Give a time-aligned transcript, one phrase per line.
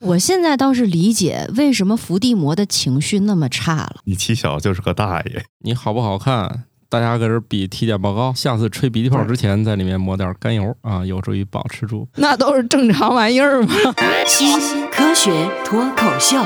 [0.00, 3.96] 我现在倒是理解为什么伏地魔的情绪那么差了。
[4.04, 6.64] 你起小就是个大爷，你好不好看？
[6.88, 12.08] 大家搁这比体检报告，下次吹鼻涕泡之前，在里面抹点甘油啊，有助于保持住。
[12.14, 13.74] 那都是正常玩意儿嘛。
[14.24, 16.36] 新科学脱口秀，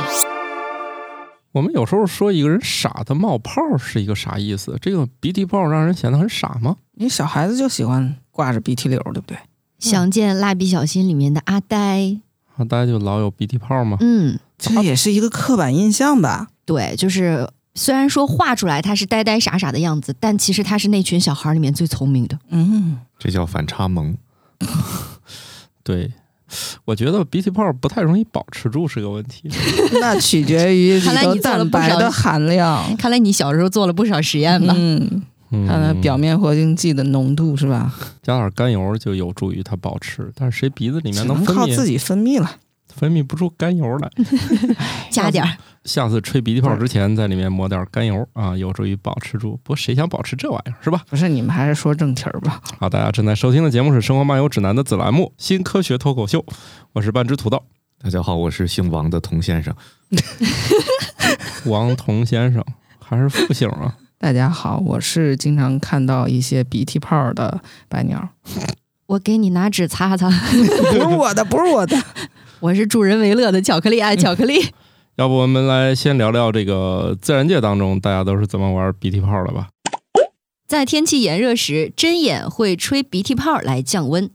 [1.52, 4.78] 我们有时候说一个人傻的冒泡是一个啥意思？
[4.80, 6.76] 这个鼻涕泡让人显得很傻吗？
[6.94, 9.36] 你小孩子就喜欢挂着鼻涕流，对不对？
[9.78, 12.18] 想见蜡笔小新里面的阿呆，
[12.62, 13.96] 啊，大家就老有鼻涕泡吗？
[14.00, 16.48] 嗯，这也是一个刻板印象吧？
[16.64, 22.38] 对，就是虽然说画出来他是呆呆傻傻的样子，但其实他是那群小孩里面最聪明的。
[22.50, 24.16] 嗯，这叫反差萌。
[25.82, 26.12] 对，
[26.84, 29.50] 我觉得鼻涕泡不太容易保持住是个问题。
[30.00, 31.00] 那取决于你
[31.40, 32.96] 做了不少蛋白的含量。
[32.96, 34.72] 看来你小时候做了不少实验吧？
[34.78, 35.22] 嗯，
[35.66, 37.94] 它表面活性剂的浓度是吧？
[38.22, 42.50] 加点甘油就有助于它保持，但是谁鼻子里面能分泌靠自己分泌了。
[42.94, 44.10] 分泌不出甘油来？
[45.10, 49.52] 加点儿，下次吹鼻涕泡之前，在里面抹点甘油啊，有助于保持住。
[49.62, 51.02] 不过谁想保持这玩意儿是吧？
[51.08, 52.60] 不是，你们还是说正题儿吧。
[52.78, 56.40] 好，大家正在收听的节目是《生活漫游指南》的子栏目《新科学脱口秀》，
[56.92, 57.62] 我是半只土豆
[58.02, 59.74] 大家好，我是姓王的童先生。
[61.64, 62.62] 王童先生，
[63.00, 63.96] 还是复姓啊？
[64.22, 68.28] 大家好，我是经常看到一些鼻涕泡的白鸟，
[69.06, 70.30] 我给你拿纸擦擦。
[70.30, 72.00] 不是我的，不是我的。
[72.60, 74.64] 我是助人为乐的巧克力爱巧克力。
[75.18, 79.66] 要不我们来先聊聊这个自然界当中大家都是怎么玩鼻涕泡的吧？
[80.68, 84.30] 在天气炎热时，针眼会吹鼻涕泡来降温。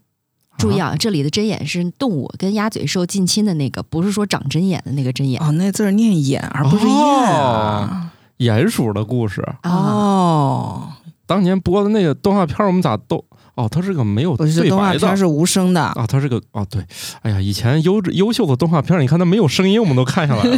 [0.58, 5.42] 注意啊，这里的针眼是动物跟鸭嘴兽近亲的那个，不是说长针眼的那个针眼。
[5.42, 8.07] 哦，那字儿念眼，而不是燕啊。
[8.40, 10.90] 鼹鼠的故事，啊，哦，
[11.26, 13.24] 当年播的那个动画片，我们咋都
[13.56, 15.82] 哦，它是个没有对白的动画片是无声的。
[15.82, 16.86] 啊，它是个哦对，
[17.22, 20.58] 哎呀，以前优质优秀的动画片，你看它没有声音，我们都看下来了。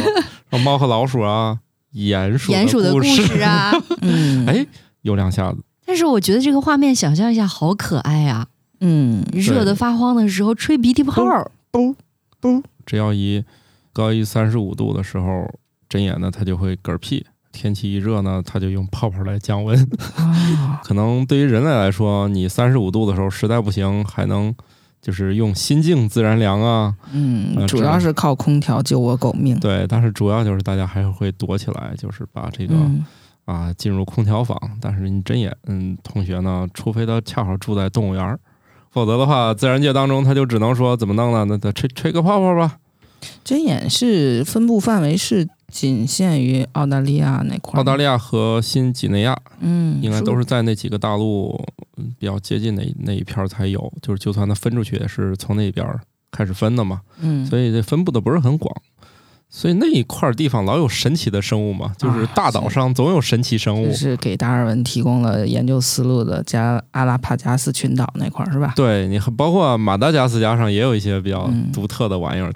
[0.64, 1.58] 猫和老鼠啊，
[1.94, 3.72] 鼹鼠鼹鼠的故事，啊。
[4.02, 4.66] 嗯，哎，
[5.02, 5.58] 有两下子。
[5.86, 8.46] 但是我觉得这个画面，想象一下，好可爱啊！
[8.80, 11.50] 嗯，热得发慌的时候吹鼻涕泡儿，
[12.86, 13.44] 只要一
[13.92, 15.50] 高于三十五度的时候，
[15.88, 17.26] 针眼呢它就会嗝屁。
[17.52, 19.78] 天气一热呢，它就用泡泡来降温。
[20.16, 24.54] 啊， 可能对于人类来说，你三十五度的时候实在不行，还能
[25.02, 26.94] 就是用心静自然凉啊。
[27.12, 29.58] 嗯，呃主要是靠空调救我狗命。
[29.58, 33.04] 对，但是主要就是大家还是会躲起来，就是把这个、嗯，
[33.46, 34.58] 啊进入空调房。
[34.80, 38.38] 但是你针眼，嗯，同学呢，除非他恰好住在动物园儿，
[38.90, 41.44] 否则的话，自然界当中他就只能说怎么弄呢？
[41.48, 42.76] 那他吹吹个泡泡吧。
[43.44, 47.76] 针眼是分布范围是仅限于澳大利亚那块儿。
[47.80, 51.58] 澳大利亚和新几内亚嗯，应该都是在那几个大陆
[51.96, 58.74] 嗯比较接近那那一片儿才有，就是就算它分出去也是从那边儿开始分的嘛，嗯，所以这分布的不是很广。
[59.52, 63.92] 所以那一块儿地方老有神奇的生物嘛，就是大岛上总有神奇生物这。
[63.94, 68.74] 是给达尔文提供了研究思路的加阿拉帕加斯群岛那块儿是吧？
[68.76, 72.52] 对你很包括马达加斯加上也有一些比较嗯独特的玩意儿，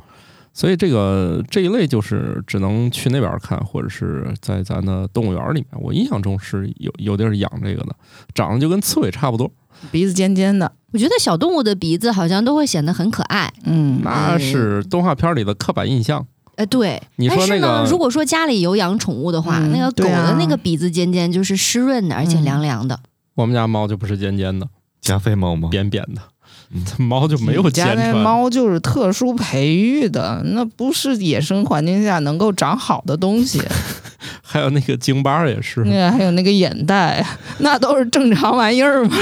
[0.55, 5.83] 所以这个这一类就是只能去那边看，或者是在咱的动物园里面。
[5.83, 7.95] 我印象中是有有地儿养这个的，
[8.33, 9.51] 长得就跟刺猬差不多。
[9.91, 13.53] 鼻子尖尖的，我觉得小动物的鼻子好像都会显得很可爱。
[13.65, 16.25] 嗯，那是动画片里的刻板印象。
[16.55, 17.03] 哎，对。
[17.17, 23.01] 你说那但是呢，个如果说家里有养宠物的话，嗯那个狗的那个鼻子尖尖，就是湿润的，而且嗯凉凉的。
[23.35, 24.69] 我们家猫就不是尖尖的，
[25.01, 25.69] 加菲猫吗？
[25.69, 26.34] 扁扁的嗯，
[26.99, 28.13] 猫就没有家那。
[28.15, 33.63] 猫就是特殊培育的，那不是野生环境下能够长好的东西。
[34.43, 37.25] 还有那个京巴也是那，个还有那个眼袋，
[37.59, 39.17] 那都是正常玩意儿嘛。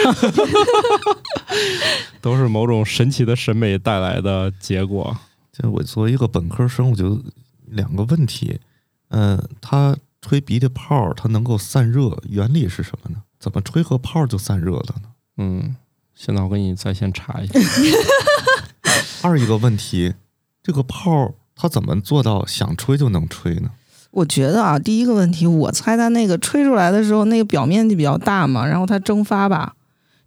[2.21, 5.17] 都是某种神奇的审美带来的结果。
[5.53, 7.21] 就我作为一个本科生，我就
[7.67, 8.59] 两个问题，
[9.09, 13.23] 嗯、它吹鼻涕泡，它能够散热，原理是什么呢？
[13.39, 15.09] 怎么吹和泡就散热了呢？
[15.39, 15.77] 嗯，
[16.15, 17.53] 现在我给你在线查一下。
[19.23, 20.15] 二一个问题，
[20.63, 23.71] 这个泡它怎么做到想吹就能吹呢？
[24.11, 29.75] 我觉得啊，第一个问题，我猜它那个吹出来的时候，那个表面积比较大嘛，然后它蒸发吧，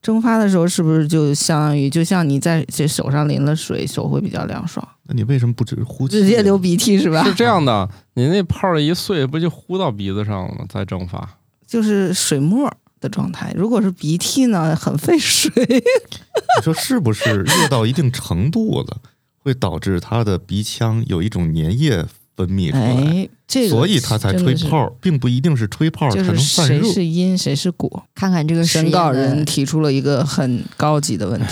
[0.01, 6.19] 蒸发的时候是不是就相当于就像你在这手上淋了水，手会比较凉爽，那你为什么不只是呼气？
[6.19, 7.23] 直接流鼻涕是吧？
[7.23, 10.65] 是这样的，你那泡儿一碎，不就呼到鼻子上了吗？
[10.67, 11.37] 再蒸发。
[11.67, 13.53] 就是水沫的状态。
[13.55, 15.51] 如果是鼻涕呢，很费水。
[15.57, 18.97] 你说是不是热到一定程度了，
[19.39, 22.05] 会导致他的鼻腔有一种粘液
[22.35, 26.83] 分泌出来，哎，这个所以他才吹泡，并不一定是吹泡才能散热。
[26.83, 28.05] 谁是因谁是果。
[28.13, 31.47] 看看这个实审稿人提出了一个很高级的问题。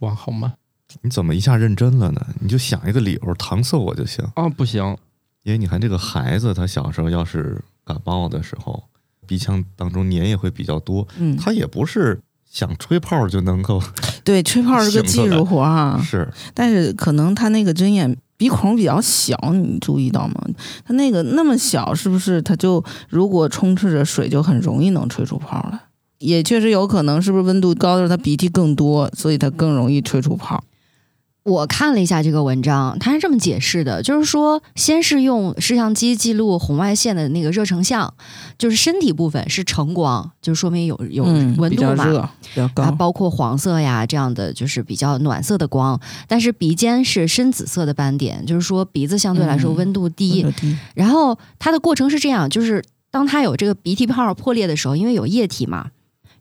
[0.00, 0.54] 哇，好慢。
[1.02, 2.24] 你怎么一下认真了呢？
[2.40, 4.24] 你就想一个理由搪塞我就行。
[4.36, 4.96] 啊，不行，
[5.42, 8.84] 因为你看这个孩子，他小时候要是感冒的时候，
[9.26, 13.82] 鼻腔当中粘液会比较多，嗯，他也不是想吹泡就能够
[14.22, 20.34] 对，吹泡是个技术活啊，是但是可能他那个针眼鼻孔比较小，你注意到吗？
[20.84, 25.80] 他那个那么小，是不是他就如果充斥着水，就很容易能吹出泡来？
[26.18, 30.62] 也确实有可能，是不是温度高的时候，他鼻涕更多，所以他更容易吹出泡？
[31.44, 38.14] 我看了一下这个文章，它是这么解释的，就是说，先是用摄像机记录红外线的那个热成像，
[38.56, 42.30] 就是身体部分是橙光，就说明有有嗯，温度嘛。
[42.98, 46.00] 包括黄色呀这样的，就是比较暖色的光。
[46.26, 50.44] 但是鼻尖是深紫色的斑点，就是说鼻子相对来说嗯温度低。
[50.44, 55.88] 温度低然后它的过程是这样，就是当它有这个鼻涕泡破裂的时候，因为有液体嘛，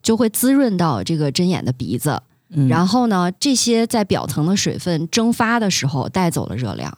[0.01, 2.21] 就会滋润到这个针眼的鼻子。
[2.53, 6.97] 嗯，然后呢，这些在表层的水分蒸发的时候带走了热量。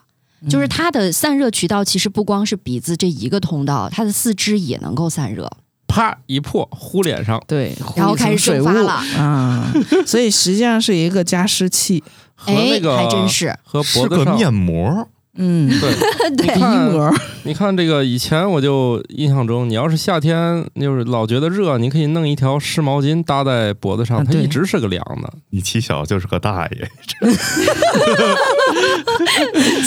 [0.50, 5.50] 就是它的散热渠道其实不光是鼻子这一个通道，它的四肢也能够散热。
[5.88, 9.72] 啪一破，呼脸上，对，然后开始水发了啊，
[10.06, 12.04] 所以实际上是一个加湿器。
[12.36, 13.58] 和那个哎，还真是。
[13.64, 15.08] 和是脖子上个面膜，
[15.38, 15.94] 嗯，对，
[16.38, 25.32] 对鼻膜，你看这个，以前我就印象中，你要是夏天就是老觉得热，你可以弄一条湿毛巾搭在脖子上，啊它一直是个凉的。
[25.50, 26.90] 你起小就是个大爷，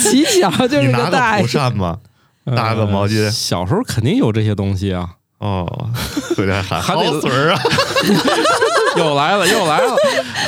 [0.03, 1.47] 起小就你是拿个蒲个大爷。
[1.47, 1.99] 扇吗？
[2.57, 5.11] 搭个毛巾呃小时候肯定有这些东西啊。
[5.39, 5.67] 哦，
[6.37, 7.61] 回来 喊还得好嘴儿啊！
[8.97, 9.95] 又来了，又来了，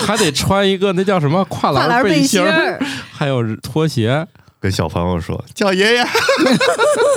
[0.04, 2.80] 还得穿一个那叫什么跨栏背心，儿，
[3.12, 4.26] 还有拖鞋，
[4.60, 6.04] 跟小朋友说叫爷爷。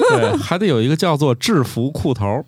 [0.09, 2.43] 对，还得有一个叫做制服裤头。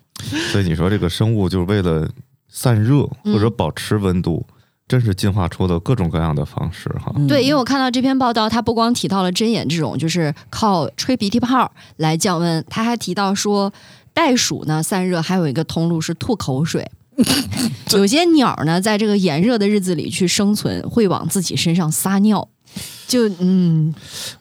[0.50, 2.08] 所以你说这个生物就是为了
[2.48, 4.46] 散热嗯或者保持温度，
[4.88, 7.12] 真是进化出的各种各样的方式哈。
[7.16, 13.70] 嗯对，因为我看到这篇报道，它不光提到了针眼这种就是靠吹鼻涕泡来降温，它还提到说，
[14.14, 16.90] 袋鼠呢散热还有一个通路是吐口水。
[17.92, 22.48] 有些鸟呢，在这个炎热的日子里去生存，会往自己身上撒尿，
[23.06, 23.94] 就嗯，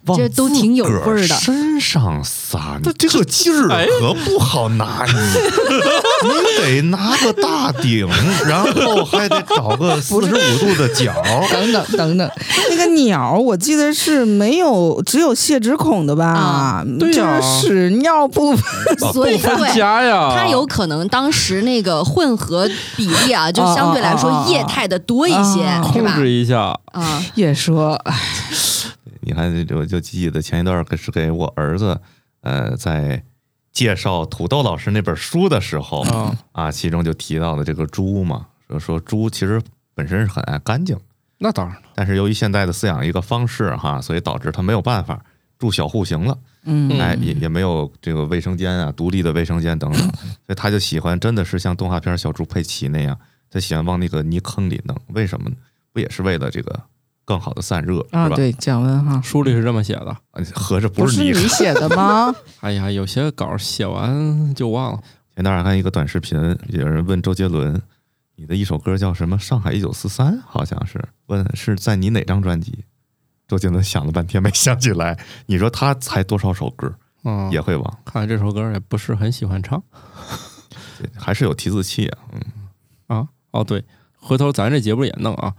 [0.06, 1.36] 往这都挺有味儿的。
[1.36, 5.14] 身上撒，你这个劲儿哎可不好拿捏，
[6.23, 8.07] 你得拿个大顶，
[8.47, 11.13] 然后还得找个 四十五度的角。
[11.51, 12.31] 等等等等，
[12.69, 16.25] 那个鸟我记得是没有只有泄殖孔的吧？
[16.33, 18.65] 啊对是屎尿不分。
[19.13, 19.75] 所以分 对。
[19.75, 25.65] 家呀，它有可能当时那个混合比例啊，就相对来说液态的多一些？
[25.83, 26.77] 控制一下。
[26.94, 28.15] 啊，也说，哎
[29.21, 31.97] 你看，我就记得前一段儿是给我儿子，
[32.44, 33.21] 呃，在
[33.75, 39.62] 介绍土豆老师那本书的时候啊啊，其中就提到了这个猪嘛，说说猪其实
[39.94, 40.98] 本身是很爱干净，
[41.38, 45.24] 那当然了，但是由于现在的饲养一个方式哈，所以导致它没有办法
[45.60, 50.01] 住小户型了，嗯，哎，也也没有这个卫生间啊，独立的卫生间等等，
[50.48, 53.18] 所以他就喜欢真的是像动画片《小猪佩奇》那样，
[53.51, 55.56] 他喜欢往那个泥坑里弄，为什么呢？
[55.92, 56.81] 不也是为了这个
[57.25, 58.36] 更好的散热，啊，是吧？
[58.36, 60.07] 对，降温哈，书里是这么写的。
[60.10, 62.33] 啊，合着不是不是你你写的吗？
[62.62, 65.04] 哎呀，有些稿儿写完就忘了。
[65.33, 66.39] 前段儿还看一个短视频，
[66.69, 67.81] 有人问周杰伦
[68.38, 69.38] ：“你的一首歌叫什么？
[69.38, 72.86] 上海一九四三，好像是问是在你哪张专辑？”
[73.48, 75.19] 周杰伦想了半天没想起来。
[75.48, 76.94] 你说他才多少首歌，
[77.25, 79.84] 嗯，也会忘，看来这首歌也不是很喜欢唱
[81.17, 82.17] 还是有提字器啊。
[82.32, 82.41] 嗯，
[83.17, 83.27] 啊。
[83.51, 83.84] 哦，对，
[84.17, 85.53] 回头咱这节目也弄啊，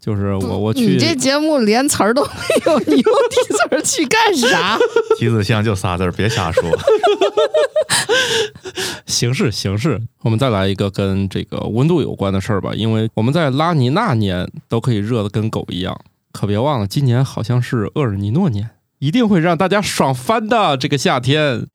[0.00, 2.30] 就是我我去你这节目连词儿都没
[2.66, 4.78] 有，你用提词儿去干啥？
[5.18, 6.62] 提字像就仨字儿，别瞎说。
[9.06, 15.98] 形式形式，我们再来一个跟这个温度有关的事儿吧，因为我们在拉尼娜年都可以热得跟狗一样，
[16.32, 21.66] 可别忘了今年好像是厄尔尼诺年，一定会让大家爽翻的这个夏天。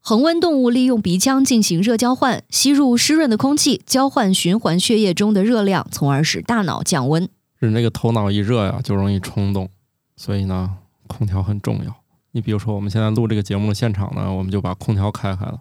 [0.00, 7.28] 恒温动物利用鼻腔进行热交换，吸入湿润的空气，交换循环血液中的热量，从而使大脑降温。
[7.64, 9.68] 人这个头脑一热呀，就容易冲动，
[10.16, 10.70] 所以呢，
[11.06, 11.94] 空调很重要。
[12.32, 15.58] 你比如说，我们现在录这个节目的现场呢，我们就把空调开开了，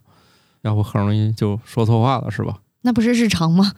[0.62, 2.58] 要不很容易就说错话了，是吧？
[2.86, 3.72] 那不是日常吗？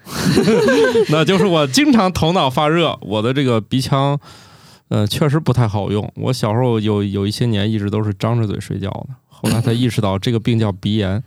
[1.10, 4.20] 那就是我经常头脑发热，我的这个鼻腔，
[4.88, 6.12] 呃，确实不太好用。
[6.16, 11.24] 我小时候有有一些年一直都是张着嘴睡觉的，后来才意识到这个病叫鼻炎。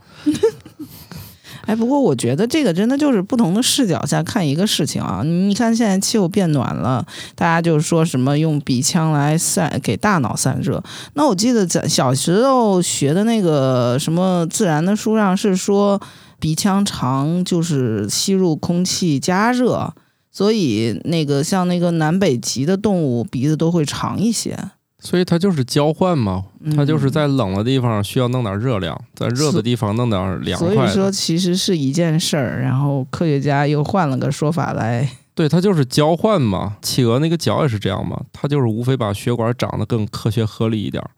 [1.68, 5.20] 哎，不过我觉得这个真的就是不同的视角下看一个事情啊。
[5.22, 10.82] 你看现在气候变暖了，大家就说什么用鼻腔来散给大脑散热。
[11.12, 16.00] 那我记得在小时候学的那个什么自然的书上是说，
[16.40, 19.92] 鼻腔长就是吸入空气加热。
[20.30, 24.56] 所以那个像那个南北极的动物鼻子都会长一些。
[25.00, 31.10] 所以它就是交换嘛，嗯它就是在冷的地方需要弄点热量，在热的地方弄点凉快所以说。
[31.10, 36.76] 其实是一件事儿，然后科学家又换了个说法来， 对，它就是交换嘛。
[36.82, 41.10] 企鹅那个脚也是这样嘛，它就是无非把血管长得更科学合理一点儿，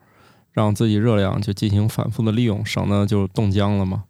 [0.52, 4.04] 让自己热量就进行反复的利用，省得就冻僵了嘛。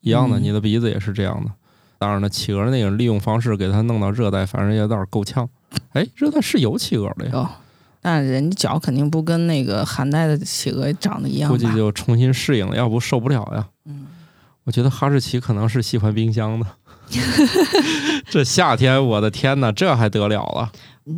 [0.00, 1.50] 一样的，嗯你的鼻子也是这样的。
[1.98, 5.48] 当然了，企鹅那个利用方式给它弄到热带，反正也有点够呛。
[5.94, 7.50] 哎，热带是有企鹅的呀，哦，
[8.00, 11.56] 但人家脚肯定不跟那个寒带的企鹅长得一样吧？
[11.56, 13.66] 估计就重新适应了，要不受不了呀。
[13.86, 14.06] 嗯，
[14.64, 16.66] 我觉得哈士奇可能是喜欢冰箱的。
[18.28, 20.70] 这夏天，我的天哪，这还得了了？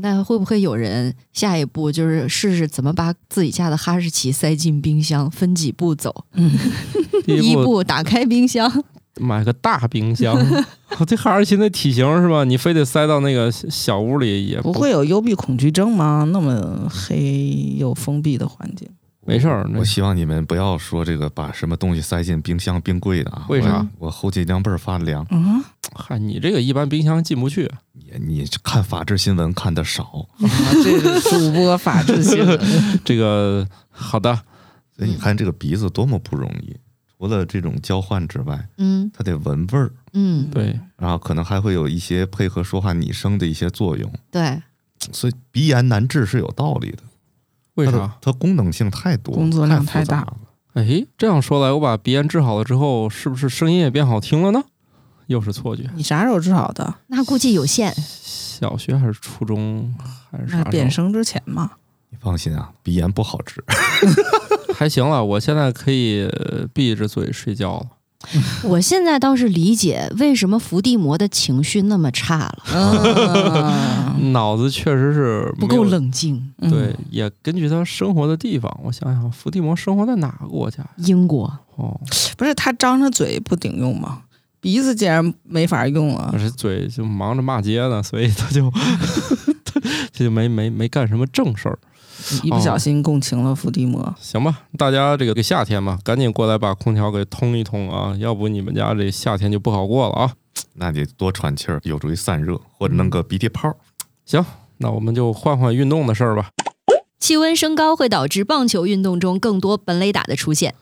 [0.03, 6.25] 那会不会有人下一步就是试试怎么把自己家的哈士奇塞进冰箱，分几步走？
[6.35, 6.57] 嗯
[7.27, 8.85] 第一步打开冰箱，
[9.19, 10.37] 买个大冰箱，
[11.07, 12.45] 这哈士奇那体型是吧？
[12.45, 16.25] 你非得塞到那个小屋里也不会有幽闭恐惧症吗？
[16.33, 18.89] 那么黑又封闭的环境，
[19.27, 19.69] 没事儿。
[19.77, 23.45] 我希望你们不要说这个把什么东西塞进冰箱、冰柜的啊。
[23.49, 24.11] 为啥我？
[24.11, 25.27] 后脊梁背儿发凉。
[25.31, 25.63] 嗯，
[25.95, 27.71] 嗨，你这个一般冰箱进不去。
[27.93, 30.49] 你你看法制新闻看的少，啊
[30.83, 32.59] 这个主播法制新闻，
[33.05, 34.33] 这个好的，
[34.97, 36.75] 所以你看这个鼻子多么不容易。
[37.21, 44.11] 除了这种交换之外，嗯它得闻味儿，嗯，对，然后可能还会有一些配合说话拟声的一些作用。
[44.31, 44.63] 对，
[45.13, 47.03] 所以鼻炎难治是有道理的。
[47.75, 48.17] 为啥？
[48.23, 50.37] 它功能性太多，工作量太大了。
[50.73, 54.65] 哎，这样说来，我把鼻炎治好了之后，是不是声音也变好听了呢？
[55.27, 55.91] 又是错觉。
[55.95, 56.95] 你啥时候治好的？
[57.09, 57.95] 那估计有限。
[57.95, 59.95] 小学还是初中
[60.31, 61.73] 还是啥变声之前嘛。
[62.09, 63.63] 你放心啊，鼻炎不好治。
[64.81, 67.87] 还行了，我现在可以呃闭着嘴睡觉了。
[68.63, 75.85] 我现在倒是理解为什么伏地魔的情绪那么差了，嗯， 脑子确实是不够。
[75.85, 76.51] 冷静。
[76.63, 80.83] 嗯对，，也根据他生活的地方，我想想，伏地魔生活在哪个国家？
[80.97, 81.45] 英国，
[81.77, 82.01] 哦，
[82.39, 84.23] 不是他张着嘴不顶用吗？
[84.63, 88.71] 鼻子竟然没法用了我，这嘴就忙着骂街呢，所以他就
[89.65, 89.81] 他
[90.13, 91.79] 就没没没干什么正事儿。
[92.43, 94.15] 一不小心共情了伏地魔。
[94.21, 100.33] 行吧，大家这个夏天嘛，赶紧过来把空调给通一通啊，要不你们家这夏天就不好过了啊。
[100.75, 103.75] 那得多喘气儿，有助于散热，或者弄个鼻涕泡。
[104.25, 104.45] 行
[104.79, 106.51] 那我们就换换运动的事儿吧。
[107.19, 110.75] 气温升高会导致棒球运动中更多本垒打的出现。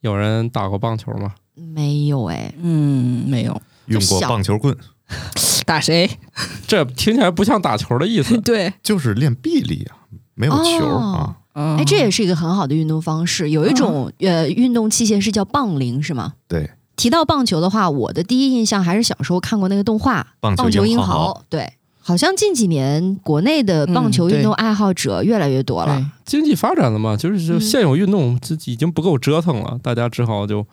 [0.00, 1.34] 有人打过棒球吗？
[1.54, 4.74] 没有哎，嗯，没有用过棒球棍，
[5.66, 6.10] 打谁？
[6.66, 8.40] 这听起来不像打球的意思。
[8.42, 10.01] 对，就是练臂力啊，
[10.42, 11.36] 没有球哦啊。
[11.54, 13.50] 嗯，哎，这也是一个很好的运动方式。
[13.50, 16.32] 有一种、呃运动器械是叫棒铃，是吗？
[16.48, 21.32] 对，提到棒球的话，我的第一印象还是小时候看过那个动画棒《球英英豪》。
[21.48, 25.96] 对，好像近几年国内的棒球运动爱好者越来越多了。
[26.00, 30.66] 对经济发展了嘛，就是现有运动这已经不够折腾了，大家只好就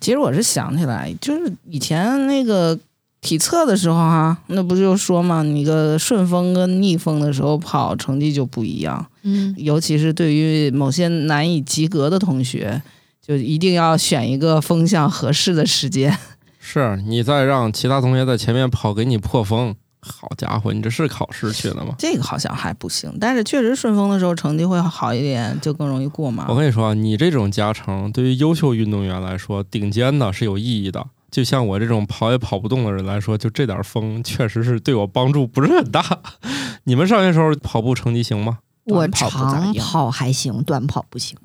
[0.00, 2.78] 其实我是想起来，就是以前那个
[3.24, 12.82] 体测的时候哈、那不就说嘛，你个顺风跟逆风的时候跑成绩就不一样，嗯，尤其是对于某些难以及格的同学，
[13.26, 16.16] 就一定要选一个风向合适的时间。
[16.60, 21.94] 是你再让其他同学在前面跑给你破风，好家伙，你这是考试去了吗？
[21.98, 26.54] 这个好像还不行，但是确实顺风的时候成绩会好一点，就更容易过嘛我。
[26.54, 31.06] 跟你说啊，你这种加成对于优秀运动员来说，顶尖的是有意义的。
[31.34, 36.00] 就像我这种跑也跑不动的人来说，就这点风确实是对我帮助不是很大。
[36.84, 38.60] 你们上学时候跑步成绩行吗？
[38.84, 41.36] 我长跑还行，短跑不行。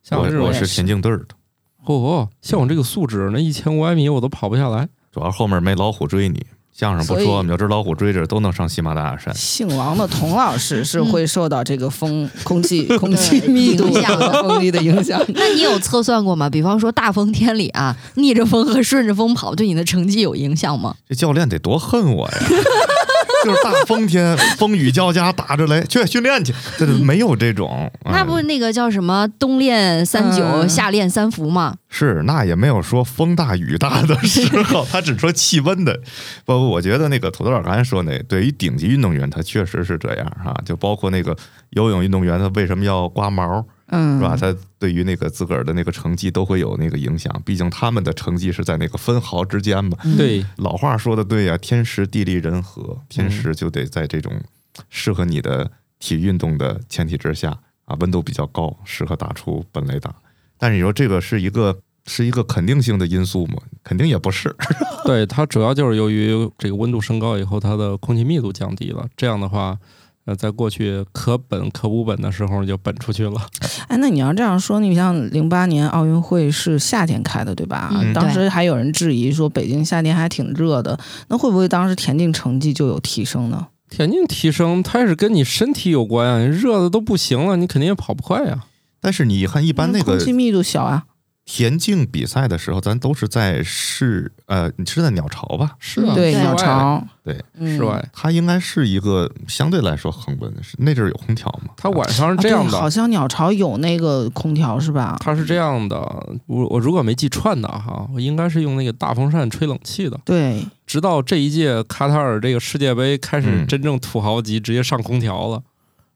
[0.00, 1.34] 像这种我我是田径队儿的，
[1.86, 4.88] 哦，像我这个素质，那一千五百米我都跑不下来。
[5.10, 6.46] 主要后面没老虎追你。
[6.72, 9.32] 相声不所以说，你要知老虎追着都能上喜马拉雅山。
[9.34, 15.22] 姓王的童老师是会受到这个风、 空气、空气密度影响的 风力的影响。
[15.34, 16.48] 那你有测算过吗？
[16.48, 20.96] 比方说大风天里啊，逆着风和顺着风跑，对你的成绩有影响吗？
[21.08, 22.38] 这教练得多恨我呀！
[23.44, 27.90] 就是大风天，风雨交加，打着雷去训练去，这没有这种。
[28.06, 31.74] 那不嗯那个叫什么“冬练三九，嗯夏练三伏”吗？
[31.88, 35.98] 是，那也没有说风大雨大的时候，他只说气温的。
[36.44, 41.36] 不不，我觉得那个土豆儿刚才说那，对于顶级运动员，他确实是这样哈、就包括那个
[41.70, 44.34] 游泳运动员，他为什么要刮毛，嗯，是吧？
[44.34, 49.96] 他对于那个自个儿的那个成绩都会有那个影响，毕竟他们的成绩是在那个分毫之间嘛。
[50.04, 54.32] 嗯对，老话说的对呀、天时地利人和，天时就得在这种
[54.88, 57.50] 适合你的体育运动的前提之下
[57.84, 60.14] 啊，温度比较高，适合打出本垒打。
[60.56, 63.58] 但是你说这个是一个是一个肯定性的因素吗？
[63.84, 64.54] 肯定也不是。
[65.04, 69.06] 对，它主要就是由于这个温度升高以后，它的空气密度降低了。
[69.16, 69.76] 这样的话，
[70.24, 73.40] 呃，在过去可本可无本的时候就本出去了。
[73.88, 77.90] 哎，那你要这样说，你像零八年奥运会是夏天开的，对吧？
[77.92, 80.98] 嗯当时还有人质疑说北京夏天还挺热的，
[81.28, 83.66] 那会不会当时田径成绩就有提升呢？
[83.90, 88.64] 田径提升，它也是跟你身体有关啊，你热的都不行了，你肯定也跑不快呀。
[89.00, 91.02] 但是你看，一般那个空气密度小啊，
[91.44, 95.72] 田径比赛的时候，咱都是在室呃，你是在鸟巢吧？
[95.80, 101.74] 是啊，对，鸟巢，对，嗯室外，它应该是一个相对来说恒温的，是那阵儿有空调吗？
[101.76, 102.70] 它晚上是啊这样的。
[102.70, 105.16] 对好像鸟巢有那个空调是吧？
[105.18, 105.96] 它是这样的，
[106.46, 110.18] 我我如果没记串的哈，我应该是用那个大风扇吹冷气的。
[110.24, 115.60] 对，直到这一届卡塔尔这个世界杯开始嗯真正土豪级，直接上空调了，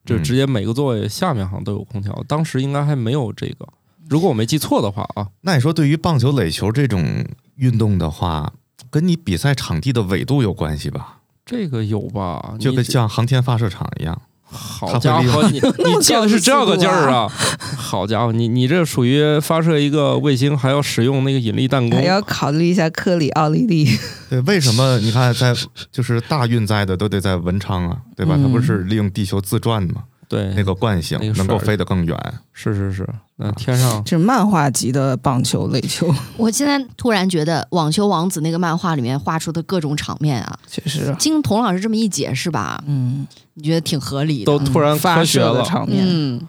[0.05, 2.25] 就嗯直接每个座位下面好像都有空调。
[2.29, 3.67] 当时应该还没有这个，
[4.09, 7.25] 如果我没记错的话啊，那你说，对于棒球、垒球这种
[7.57, 8.53] 运动的话，
[8.91, 11.19] 跟你比赛场地的纬度有关系吧？
[11.45, 12.55] 这个有吧？
[12.59, 17.29] 就跟像航天发射场一样，好家伙，你你 借的是这个劲儿啊！
[17.77, 23.89] 好家伙，你你这属于发射一个卫星还要使用那个引力弹弓还，要考虑一下克里奥利力。
[24.31, 25.55] 对，为什么你看在
[25.93, 28.35] 就是大运载的都得在文昌啊，对吧？
[28.37, 30.05] 嗯它不是利用地球自转吗？
[30.29, 32.35] 对，那个惯性那个能够飞得更远。
[32.53, 44.47] 是是是，那天上这是漫画级的棒球、垒球， 我现在突然觉得《网球王子》那个漫画里面画出的各种场面啊，确实，经童老师这么一解释吧，嗯，你觉得挺合理的。
[44.47, 46.49] 都突然发科学了，场面，嗯，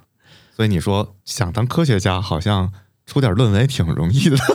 [0.55, 2.72] 所以你说想当科学家，好像
[3.05, 4.38] 出点论文也挺容易的。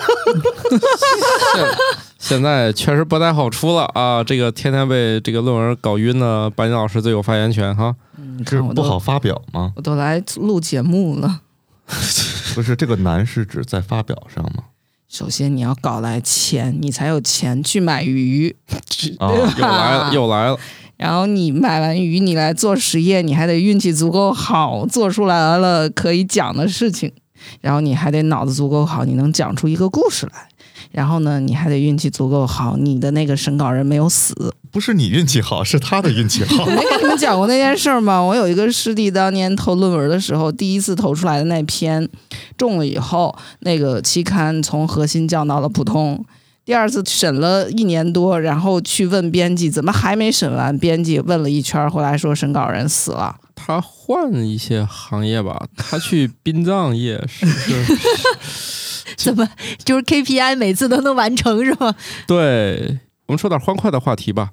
[2.18, 4.22] 现在确实不太好出了啊！
[4.22, 7.94] 这个天天被这个论文搞晕的班尼老师最有发言权哈。
[8.32, 9.72] 嗯，你是看我不好发表吗？
[9.76, 11.40] 我都来录节目了。
[12.54, 14.64] 不是，这个难是指在发表上吗？
[15.08, 18.56] 首先你要搞来钱，你才有钱去买鱼
[19.20, 20.58] 啊，又来了，又来了，
[20.96, 27.12] 然后你买完鱼，你来做实验，你还得运气足够好，做出来了可以讲的事情，
[27.60, 30.48] 然后你还得脑子足够好，你能讲出一个故事来。
[30.92, 34.54] 然后呢，你还得运气足够好，你的那个审稿人没有死。
[34.70, 36.70] 不是你运气好，是他的运气好 我。
[36.70, 38.20] 没跟你们讲过那件事儿吗？
[38.20, 42.08] 我有一个师弟，当年投论文的时候，第一次投出来的那篇
[42.56, 46.24] 中了以后，那个期刊从核心降到了普通。
[46.64, 50.78] 第二次审了一年多，然后去问编辑，怎么还没审完？
[50.78, 53.34] 编辑问了一圈儿，后来说审稿人死了。
[53.54, 57.96] 他换一些行业吧，他去殡葬业是是，
[59.16, 59.48] 怎么
[59.84, 61.94] 就是 KPI 每次都能完成是吗？
[62.26, 63.00] 对。
[63.26, 64.50] 我们说点欢快的话题吧。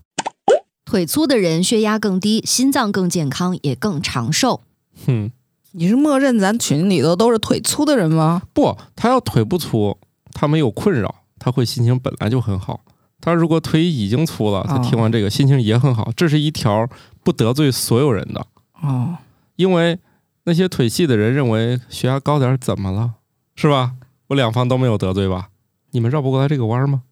[0.85, 4.61] 腿粗的人血压更低，心脏更健康，也更长寿。
[5.05, 5.31] 哼，
[5.73, 8.43] 你是默认咱群里头都是腿粗的人吗？
[8.53, 9.97] 不，他要腿不粗，
[10.33, 12.81] 他没有困扰，他会心情本来就很好。
[13.19, 16.09] 他如果腿已经粗了，他哦听完这个心情也很好。
[16.15, 16.87] 这是一条
[17.23, 18.47] 不得罪所有人的，
[18.81, 19.17] 哦，
[19.57, 19.99] 因为
[20.45, 23.15] 那些腿细的人认为血压高点儿怎么了，
[23.55, 23.95] 是吧？
[24.29, 25.49] 我两方都没有得罪吧？
[25.91, 27.03] 你们绕不过来这个弯儿吗？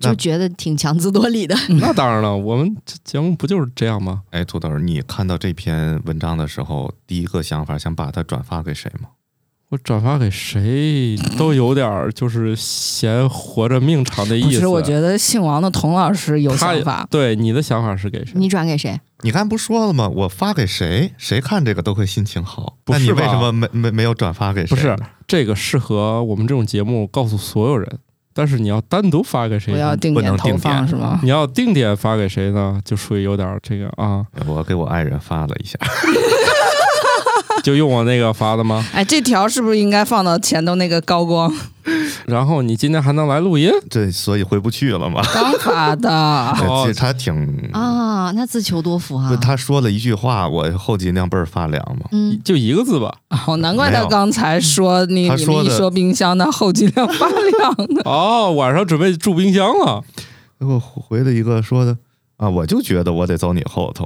[0.00, 1.56] 就觉得挺强词夺理的。
[1.80, 4.22] 那当然了，我们这节目不就是这样吗？
[4.30, 9.08] 哎，土豆儿，你看到这篇文章的时候，第一个想法想把它转发给谁吗？
[9.70, 14.48] 我转发给谁都有点儿就是嫌活着命长的意思。
[14.48, 17.06] 其实，我觉得姓王的童老师有想法。
[17.10, 18.32] 对你的想法是给谁？
[18.36, 18.98] 你转给谁？
[19.20, 20.08] 你刚才不说了吗？
[20.08, 22.78] 我发给谁，谁看这个都会心情好。
[22.84, 24.74] 不是那你为什么没没没有转发给谁？
[24.74, 27.98] 不是这个适合我们这种节目告诉所有人，
[28.32, 29.76] 但是你要单独发给谁呢？
[29.76, 31.20] 不要定点投能定点放是吗？
[31.22, 32.80] 你要定点发给谁呢？
[32.86, 35.78] 就属于有点儿这个啊，我给我爱人发了一下，
[37.64, 38.84] 就用我那个发的吗？
[38.92, 41.52] 哎，这条是不是应该放到前头那个高光
[42.26, 43.70] 然后你今天还能来录音？
[43.90, 45.22] 这所以回不去了嘛。
[45.32, 46.10] 刚发的？
[46.66, 47.34] 哦其实他挺，
[47.72, 52.06] 啊，那自求多福哈、他说了一句话，我后脊梁倍儿发凉嘛。
[52.12, 53.14] 嗯，就一个字吧。
[53.46, 58.02] 哦，难怪他刚才说你他说你们一说冰箱，他后脊梁发凉的。
[58.04, 60.04] 哦，晚上准备住冰箱了。
[60.60, 61.96] 给我回了一个说的
[62.36, 64.04] 啊，我就觉得我得走你后头。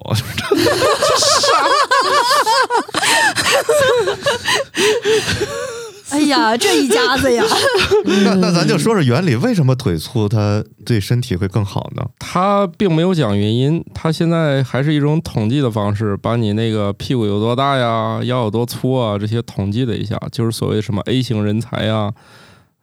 [6.12, 7.42] 哎呀，这一家子呀，
[8.04, 12.04] 那那咱就说说原理，为什么腿粗它对身体会更好呢？
[12.18, 22.12] 他并没有讲原因，他现在还是一种统计的方式，把你那个屁股有多大呀、腰有多粗啊这些统计了一下，就是所谓什么 A 型人才呀、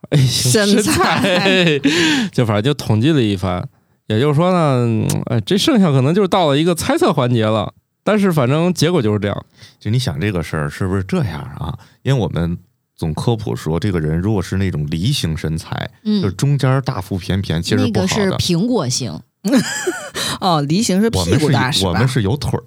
[0.09, 1.79] A 型身材，
[2.33, 3.63] 就反正就统计了一番。
[4.07, 7.71] 也就是说呢，嗯哎，这剩下可能就是到了一个猜测环节了。
[8.09, 9.45] 但是反正结果就是这样，
[9.79, 11.77] 就你想这个事儿是不是这样啊？
[12.01, 12.57] 因为我们
[12.97, 18.31] 总科普说，这个人如果是那种梨形身材，嗯就中间大腹便便，其实那不好的。
[18.31, 19.13] 个是苹果型，
[20.41, 21.89] 哦，梨形是屁股大是吧？
[21.89, 22.63] 我们是有腿儿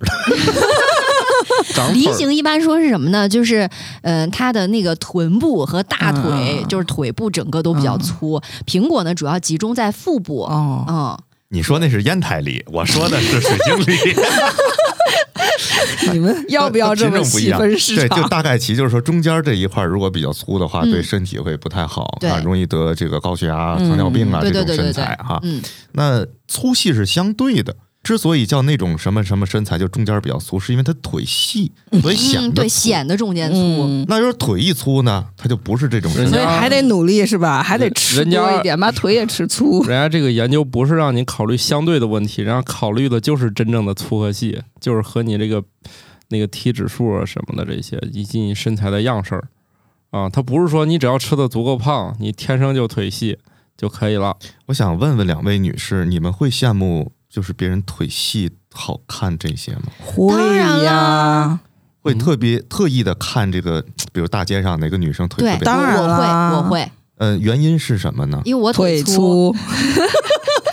[1.75, 3.29] 的， 梨形一般说是什么呢？
[3.29, 3.69] 就是，
[4.03, 8.41] 嗯、它的那个臀部和大腿，嗯就是腿部整个都比较粗。
[8.65, 10.45] 苹果呢，主要集中在腹部。
[10.45, 11.19] 哦，嗯，
[11.53, 13.97] 你说那是烟台梨，我说的是水晶梨。
[16.13, 18.29] 你们 要不要这么细分市对，就场？
[18.29, 25.39] 大概其就是说，中间这一块儿如果比较粗的话，嗯对身体会不太好，对啊，容易得这个高血压、嗯糖尿病啊、嗯这种对对对对身材哈。
[25.43, 25.63] 嗯，
[25.93, 27.77] 那粗细是相对的。
[28.03, 33.57] 之所以叫那种什么什么身材，就中间比较粗，是因为他腿细，所以显嗯，对，显得中间粗。
[33.57, 37.63] 嗯，那要是腿一粗呢，他就不是这种身材所以还得努力是吧？
[37.63, 39.85] 还得吃人家多一点，把腿也吃粗。
[39.85, 45.63] 人家这个研究不是让你考虑相对的问题，人家考虑的就是真正的粗和细，就是和你这个
[46.31, 49.49] 那个体指数啊什么的这些，以及你身材的样式儿
[50.11, 50.29] 啊。
[50.29, 53.39] 他不是说你只要吃的足够胖，你天生就腿细
[53.77, 54.37] 就可以了。
[54.67, 59.85] 我想问问两位女士，你们会羡慕就是别人腿细好看这些吗？
[60.05, 61.61] 会当然呀啦，
[62.03, 63.81] 会特别特意的看这个，
[64.13, 68.43] 比如大街上哪个女生腿对特，别，当然我啦会，我会，呃，原因是什么呢？
[68.45, 69.51] 因为我腿粗。
[69.51, 69.57] 粗，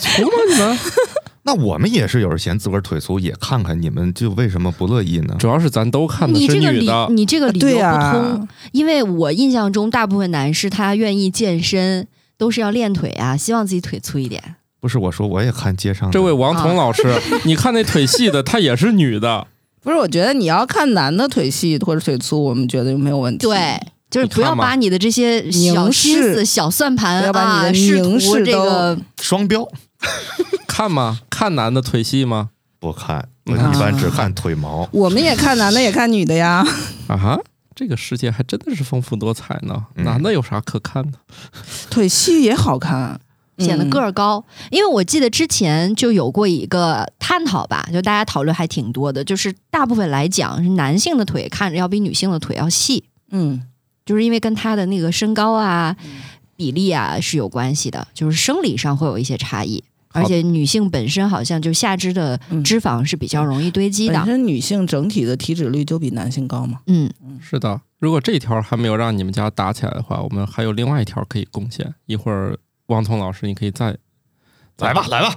[0.02, 0.78] 粗吗你们？
[1.43, 5.36] 那我们也是有人嫌自个儿腿粗，也看看，你们就为什么不乐意呢？
[5.39, 12.06] 主要是咱都看的是你这个理女的，你这个理由不对呀通，因为我印象中大部分男士他愿意健身，
[12.38, 14.56] 都是要练腿啊，希望自己腿粗一点。
[14.79, 19.47] 不是我说，我也看街上这位王彤老师， 你看那腿细的，她也是女的，
[19.81, 19.97] 不是？
[19.97, 23.45] 我觉得你要看男的腿细或者腿粗，我们觉得就没有问题。
[23.45, 29.67] 对，就是不要把你的这些小凝心思、小算盘不要把你啊，的试凝视都这个双标
[30.67, 31.19] 看吗？
[31.29, 32.49] 看男的腿细吗？
[32.79, 34.87] 不看，我啊一般只看腿毛。
[34.93, 36.65] 我们也看男的，也看女的呀。
[37.07, 37.37] 啊哈，
[37.75, 39.83] 这个世界还真的是丰富多彩呢。
[39.95, 41.17] 嗯男的有啥可看的？
[41.89, 43.19] 腿细也好看，
[43.60, 44.06] 显得个儿。
[44.06, 44.43] 儿高。
[44.72, 53.62] 因为我记得之前就有过一个探讨吧，就大家讨论还挺多的，就是大部分来讲，是男性的腿看着要比女性的腿要细，嗯，
[54.06, 55.95] 就是因为跟他的那个身高啊、
[56.56, 59.84] 比例啊是有关系的，就是生理上会有一些差异。
[60.12, 66.80] 而且女性本身好像就下肢的嗯脂肪是比较容易堆积的本，身女性整体的体脂率就比男性高嘛。
[66.88, 67.08] 嗯，
[67.39, 71.93] 是的，如果这条还没有让你们家打起来的话，我们还有另外一条可以贡献。
[72.08, 72.58] 一会儿
[72.89, 73.97] 王彤老师，你可以再
[74.80, 75.36] 来吧，来吧，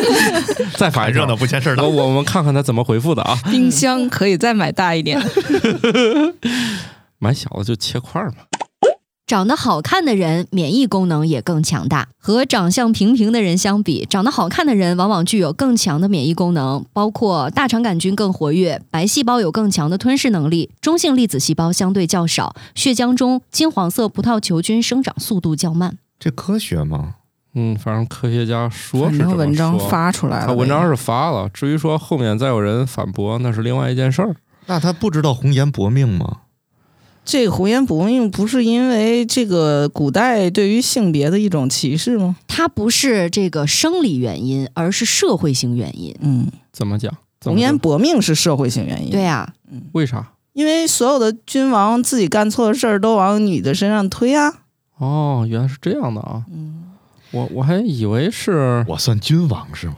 [0.76, 2.08] 再发热闹不嫌事儿大我。
[2.08, 3.38] 我们看看他怎么回复的啊。
[3.50, 5.20] 冰箱可以再买大一点。
[7.18, 8.36] 买小的就切块儿嘛。
[9.26, 12.08] 长得好看的人免疫功能也更强大。
[12.18, 25.96] 和长相平平的人相比，长得好看的人往往具有更强的免疫功能，包括大肠杆菌更活跃，白细胞有更强的吞噬能力，中性粒子细胞相对较少，血浆中金黄色葡萄球菌生长速度较慢。
[26.18, 27.14] 这科学吗？
[27.54, 34.34] 嗯，反正科学家说是这么文章说发出来了，他文章是发了，至于说后面再有人反驳，那是另外一件事儿。
[34.66, 36.38] 那他不知道红颜薄命吗？
[37.24, 42.36] 这个红颜薄命不是因为这个古代对于性别的一种歧视吗？
[42.48, 46.14] 它不是这个生理原因，而是社会性原因。
[46.20, 47.12] 嗯，怎么讲？
[47.12, 49.10] 么红颜薄命是社会性原因。
[49.10, 49.52] 对呀，啊，
[49.92, 50.32] 为啥？
[50.54, 54.52] 因为所有的君王自己干错的事儿都往女的身上推啊。
[54.98, 56.42] 哦，原来是这样的啊！
[56.52, 56.84] 嗯，
[57.32, 59.96] 我我还以为是我算君王是吗？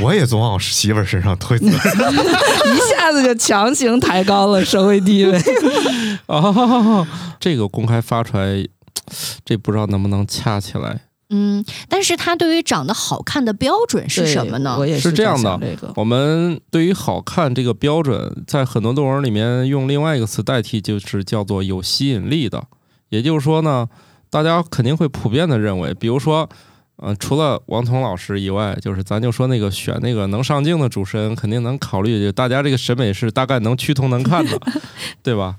[0.00, 1.74] 我也总往我媳妇儿身上推责任。
[2.74, 5.38] 一下子就强行抬高了社会地位。
[6.26, 7.06] 哦，
[7.38, 8.66] 这个公开发出来，
[9.44, 11.02] 这不知道能不能掐起来。
[11.28, 14.86] 嗯，但是他对于长得好看的标准是什么呢我？
[14.86, 22.64] 也是这样的这个我们对于好看这个标准，在很多论文里面用另外一个词代替，就是叫做有吸引力的。
[23.12, 23.86] 也就是说呢，
[24.30, 26.48] 大家肯定会普遍的认为，比如说，
[26.96, 34.58] 呃，除了王彤老师以外，就是咱就说那个选那个能上镜的主持人，肯定能考虑，就大家这个审美是大概能趋同能看的，
[35.22, 35.56] 对吧？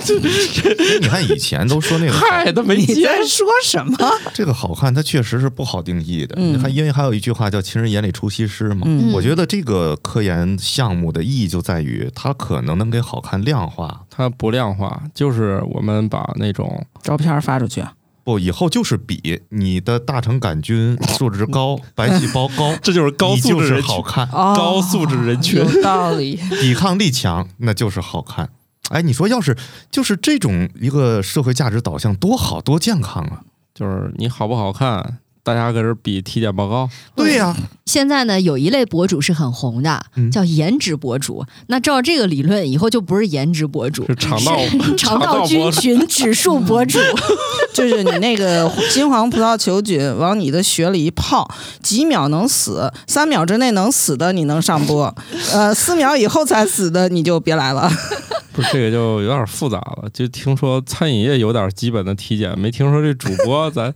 [1.00, 3.96] 你看以前都说那个好嗨，都没你接在说什么？
[4.34, 6.34] 这个好看，它确实是不好定义的。
[6.38, 8.82] 嗯你看，因为还有一句话叫“情人眼里出西施”嘛。
[8.86, 14.02] 嗯我觉得这个科研项目的意义就在于，它可能能给好看量化。
[14.10, 17.92] 它不量化，就是我们把那种照片发出去啊？
[18.22, 25.58] 不，以后就是比你的大肠杆菌素质高， 白细胞高，这就是高你就是素质人群，好看，哦高素质人群。
[25.58, 26.38] 有道理。
[26.60, 28.50] 抵抗力强，那就是好看。
[28.90, 29.56] 哎，你说要是
[29.90, 33.42] 就是这种一个社会价值导向，多好多健康啊！
[33.72, 41.44] 就是你好不好看，大家搁这比体检报告，对呀、现在呢，有一类博主是很红的，嗯叫颜值博主。
[41.68, 46.98] 那照这个理论，以后就不是颜值博主，是肠道是 肠道菌群指数博主。
[47.72, 51.48] 就是你那个金黄葡萄球菌往你的血里一泡，
[51.82, 55.14] 几秒能死，三秒之内能死的你能上播，
[55.52, 57.90] 呃，四秒以后才死的你就别来了。
[58.52, 60.10] 不是这个就有点复杂了。
[60.12, 63.92] 就听说餐饮业有点基本的体检，没听说这主播咱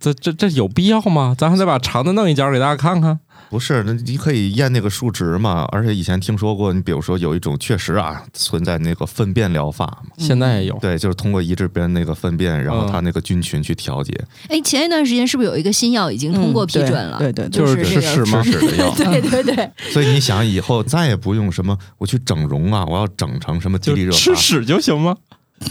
[0.00, 1.34] 这这这有必要吗？
[1.36, 3.18] 咱还得把长的弄一截给大家看看。
[3.50, 5.68] 不是，那你可以验那个数值嘛。
[5.70, 14.12] 而且以前听说过，你比如说有一种确实啊存在那个粪便疗法嘛，现在也有，对，就是通过移植别人那个粪便，然后嗯它那个菌群去调节，
[14.48, 17.18] 哎，前一段时间是不是有一个新药已经通过批准了？
[17.20, 18.42] 嗯对对对，就是就是吃屎吗？
[18.42, 18.90] 吃屎的药。
[18.96, 25.16] 对对对， 所以你想，以后再也不用什么我去整容啊，我要整成什么迪就丽热巴，吃屎就行吗？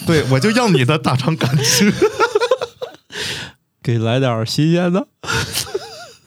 [0.05, 1.91] 对我就要你的大肠杆菌，
[3.83, 5.05] 给来点儿新鲜的。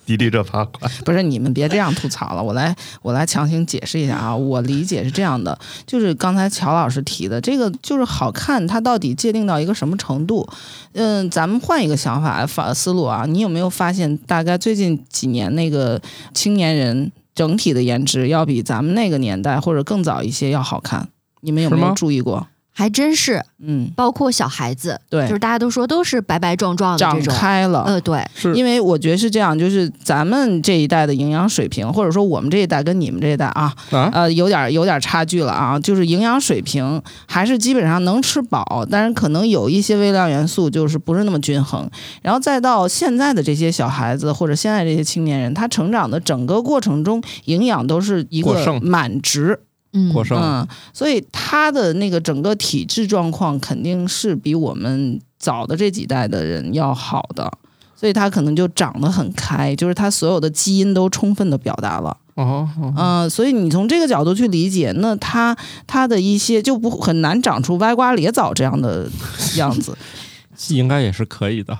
[0.04, 0.88] 迪丽热巴款。
[1.04, 10.48] 不是你们别这样吐槽了，我来我来强行解释一下啊，我理解是这样的，就是刚才乔老师提的这个就是好看，它到底界定到一个什么程度？
[10.92, 16.00] 嗯，咱们换一个想法法思路啊，你有没有发现，大概最近几年那个
[16.32, 21.08] 青年人整体的颜值要比咱们那个年代或者更早一些要好看？
[21.40, 22.46] 你们有没有注意过？
[22.78, 25.22] 还真是，嗯，包括小孩子，对。
[25.26, 27.34] 就是大家都说都是白白壮壮的长这种。
[27.34, 27.82] 开了。
[27.84, 28.54] 呃，对，是。
[28.54, 41.88] 因为我觉得是这样，就是咱们这一代的营养水平，或者说我们这一代跟你们这一代啊，啊，呃，有点有点差距了啊，就是营养水平还是基本上能吃饱，但是可能有一些微量元素就是不是那么均衡。
[42.20, 49.65] 然后再到现在的这些小孩子或者现在这些青年人，他成长的整个过程中，营养都是一个满值，嗯，
[50.12, 57.50] 过剩嗯，所以他的那个整个体质状况肯定是比我们早的这几代的人要好的。
[57.98, 62.14] 所以他可能就长得很开，就是他所有的基因都充分的表达了。
[62.36, 65.56] 嗯、所以你从这个角度去理解，那他
[65.86, 69.08] 他的一些就不很难长出歪瓜裂枣这样的
[69.56, 69.96] 样子。
[70.68, 71.78] 应该也是可以的。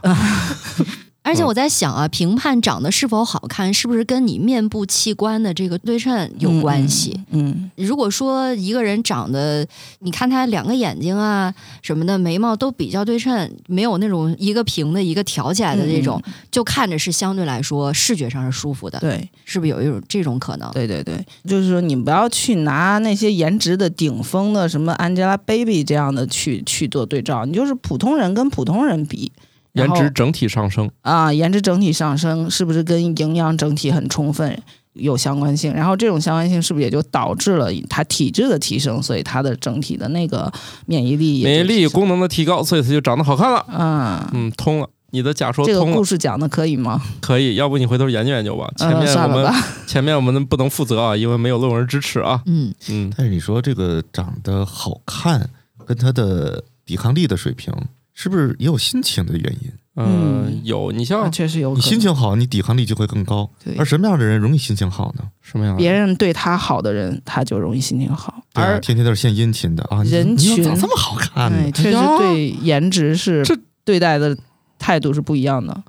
[1.26, 7.20] 而且我在想啊，评判长得是否好看，是不是跟你面部器官的这个对称有关系？
[7.30, 9.66] 嗯，如果说一个人长得，
[9.98, 20.70] 你看他两个眼睛啊什么的，眉毛都比较对称，没有那种一个平的一个挑起来的那种，就看着是相对来说视觉上是舒服的，对是不是有一种这种可能？
[20.70, 29.32] 对对对，就是说你不要去拿那些颜值的顶峰的什么 Angelababy 这样的去去做对照，你就是普通人跟普通人比。
[29.76, 34.60] 颜值整体上升，啊，颜值整体上升是不是跟营养整体很充分
[34.94, 35.72] 有相关性？
[35.72, 40.52] 然后这种相关性是不是也就导致了他体质的提升，所以他的整体的那个
[40.86, 43.58] 免疫力免疫力功能的提高，所以它就长得好看了。
[43.68, 44.30] 啊。
[44.32, 44.88] 嗯，通了。
[45.10, 47.00] 你的假说这个故，事讲的可以吗？
[47.20, 48.68] 可以，要不你回头研究研究吧。
[48.76, 49.66] 前嗯，面我们、算了吧。
[49.86, 52.42] 前面我们不能负责啊，因为没有论文支持啊。
[52.44, 55.48] 嗯，嗯，但是你说这个长得好看
[55.86, 57.72] 跟他的抵抗力的水平，
[58.16, 59.70] 是不是也有心情的原因？
[59.94, 61.80] 呃嗯，有你像确实有你。
[61.80, 63.74] 心情好，你抵抗力就会更高对。
[63.76, 65.24] 而什么样的人容易心情好呢？
[65.42, 65.78] 什么样的？
[65.78, 70.02] 别人对他好的人，他就容易心情好，对啊，而天天都是献殷勤的啊！
[70.04, 71.70] 人群怎么这么好看呢哎，？
[71.70, 74.36] 确实对颜值是这对待的
[74.78, 75.82] 态度是不一样的。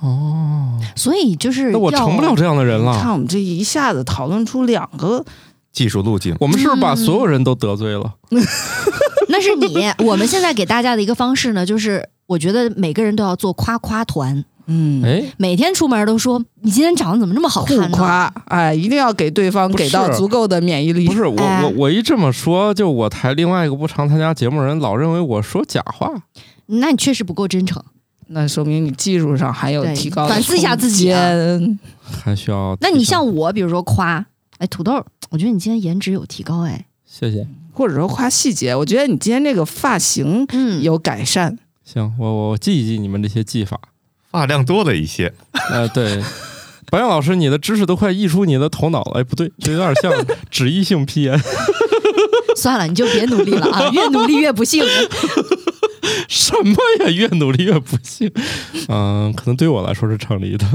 [0.00, 3.00] 哦，所以就是那我成不了这样的人了。
[3.00, 5.24] 看我们这一下子讨论出两个，
[5.78, 8.14] 技术路径，我们是不是把所有人都得罪了？
[9.30, 9.86] 那是你。
[10.04, 17.88] 我们现在给大家的一个方式呢，就是我觉得每个人都要做夸夸团，嗯，哎，每天出门都说你今天长得怎么这么好看呢？
[17.92, 21.06] 夸，哎，一定要给对方给到足够的免疫力。
[21.06, 26.10] 不是我哎我我一这么说，就我台另外一个不常参加节目的人老认为我说假话。
[26.66, 27.80] 那你确实不够真诚。
[28.30, 31.30] 那说明你技术上还有提高反思一下自己啊
[32.24, 32.76] 还需要。
[32.80, 34.26] 那你像我，比如说夸，
[34.58, 38.74] 哎，土豆，我觉得你今天颜值有提高，哎，谢谢，或者说夸细节。
[38.74, 43.80] 我觉得你今天这个发型嗯，有改善，行，我我我记一记你们这些技法。
[44.30, 45.32] 发量多了一些。
[45.70, 46.22] 呃，对，
[46.90, 49.20] 白杨老师，你的知识都快溢出你的头脑了。
[49.20, 50.12] 哎，不对，这有点像
[50.50, 51.40] 脂溢性皮炎。
[52.54, 54.84] 算了，你就别努力了啊，越努力越不幸。
[56.28, 57.10] 什么呀？
[57.10, 58.30] 越努力越不幸。
[58.88, 60.66] 嗯、可能对我来说是成立的。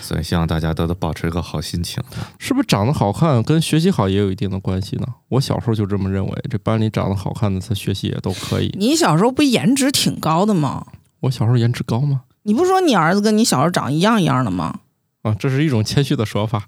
[0.00, 2.02] 所以希望大家都都保持一个好心情。
[2.38, 5.06] 是不是长得好看跟学习好也有一定的关系呢？
[5.28, 8.74] 我小时候就这么认为，这班里长得好看的，他学习也都可以。
[8.78, 10.86] 你小时候不颜值挺高的吗？
[11.20, 12.22] 我小时候颜值高吗？
[12.42, 14.80] 你不说你儿子跟你小时候长一样一样的吗？
[15.22, 16.64] 啊，这是一种谦虚的说法。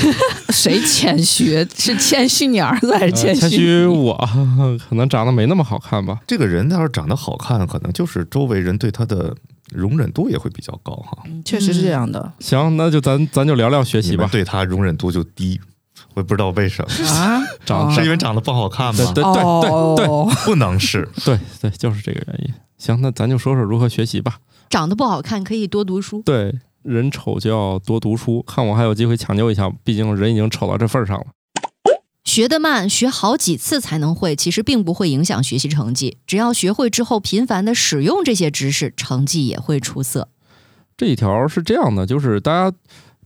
[0.52, 1.66] 谁谦虚？
[1.74, 3.86] 是谦虚你儿子还是呃谦虚谦虚？
[3.86, 4.14] 我，
[4.86, 6.20] 可能长得没那么好看吧。
[6.26, 9.34] 这个人要是长得好看，可能就是周围人对他的
[9.70, 11.22] 容忍度也会比较高哈。
[11.44, 14.28] 确实是这样的行，那就咱咱就聊聊学习吧。
[14.32, 15.60] 对他容忍度就低，
[16.14, 19.12] 我也不知道为什么，啊， 长哦是因为长得不好看吗？
[19.14, 21.08] 对对对对不能是。
[21.24, 22.54] 对对，就是这个原因。
[22.78, 24.38] 行，那咱就说说如何学习吧。
[24.68, 26.22] 长得不好看可以多读书。
[26.22, 31.26] 对，人丑就要多读书，看我还有机会抢救一下，毕竟人已经丑到这份儿上了。
[32.24, 36.18] 学得慢，学好几次才能会，其实并不会影响学习成绩。
[36.26, 40.28] 只要学会之后，频繁的使用这些知识，成绩也会出色。
[40.96, 42.76] 这一条是这样的，就是大家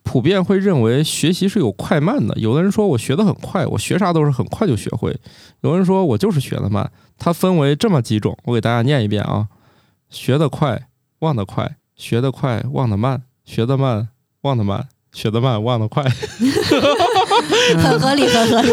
[0.03, 2.35] 普遍会认为学习是有快慢的。
[2.39, 5.13] 有的人说我学得很快，我学啥都是很快就学会；
[5.61, 6.91] 有人说我就是学得慢。
[7.19, 9.49] 它分为这么几种，我给大家念一遍啊：
[10.09, 14.09] 学得快，忘得快；学得快，忘得慢；学得慢，
[14.41, 16.05] 忘得慢；学得慢，忘得快。
[17.79, 18.70] 很合理，很合理。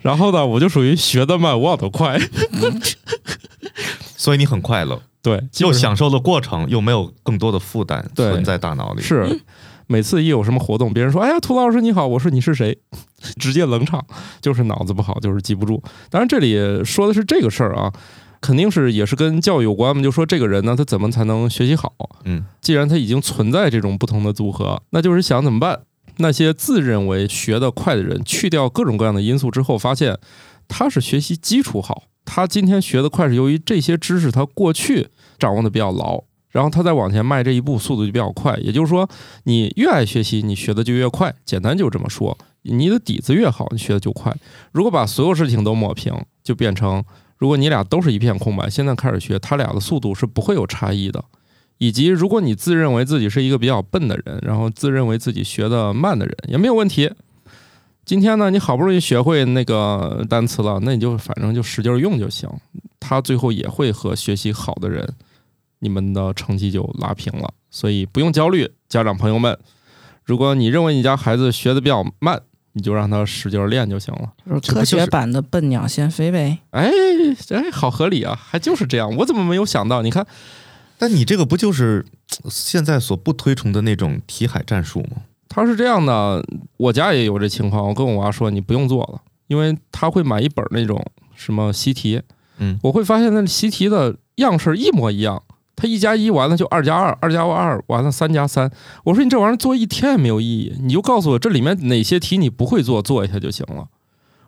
[0.00, 2.18] 然后呢，我就属于学得慢，忘得快。
[4.16, 9.02] 所以你很快乐，对，又享受了过程，又没有更多的负担存在大脑里。
[9.02, 9.40] 是
[9.86, 12.78] 每次一有什么活动，别人说：“哎呀，涂老师你好。”我说：“你是谁？”
[13.38, 14.02] 直接冷场，
[14.40, 15.82] 就是脑子不好，就是记不住。
[16.08, 17.92] 当然，这里说的是这个事儿啊，
[18.40, 20.02] 肯定是也是跟教育有关嘛。
[20.02, 21.92] 就说这个人呢，他怎么才能学习好？
[22.24, 25.80] 嗯，既然他已经存在这种不同的组合，那就是想怎么办？
[26.18, 30.18] 那些自认为学得快的人，去掉各种各样的因素之后，发现
[30.68, 38.56] 他是学习基础好，他今天学得快是由于这些知识他过去掌握的比较牢，然后他再往前迈这一步速度就比较快。
[38.58, 39.08] 也就是说，
[39.44, 41.34] 你越爱学习，你学的就越快。
[41.44, 44.34] 简单就这么说，你的底子越好，你学的就快。
[44.72, 47.04] 如果把所有事情都抹平，就变成
[47.36, 51.22] 如果你俩都是一片空白，现在开始学，他俩的速度是不会有差异的。
[51.84, 57.12] 以及如果你自认为自己是一个比较笨的人，然后自认为自己学的慢的人，也没有问题。
[58.06, 62.48] 今天呢，你好不容易学会那个单词了，那你就反正就使劲用就行。
[62.98, 65.06] 他最后也会和学习好的人，
[65.80, 69.58] 你们的成绩就拉平了，所以不用焦虑，家长朋友们。
[70.24, 72.40] 如果你认为你家孩子学的比较慢，
[72.72, 74.32] 你就让他使劲练就行了。
[74.48, 76.60] 就是科学版的笨鸟先飞呗。
[76.70, 76.90] 哎
[77.50, 80.00] 哎，好合理啊，还就是这样，我怎么没有想到？
[80.00, 80.26] 你看，
[80.98, 82.04] 但你这个不就是
[82.44, 85.22] 呃现在所不推崇的那种题海战术吗？
[85.48, 86.44] 他是这样的，
[86.76, 87.86] 我家也有这情况。
[87.86, 91.04] 我跟我娃说，你不用做了，因为他会买一本那种
[91.34, 92.20] 什么习题，
[92.58, 95.42] 嗯，我会发现那习题的样式一模一样。
[95.76, 98.70] 他一加一完了就二加二，二加二完了三加三。
[99.02, 103.88] 我说你这玩意儿做一天也没有意义，你就告诉我这里面哪些题你不会做，做一下就行了。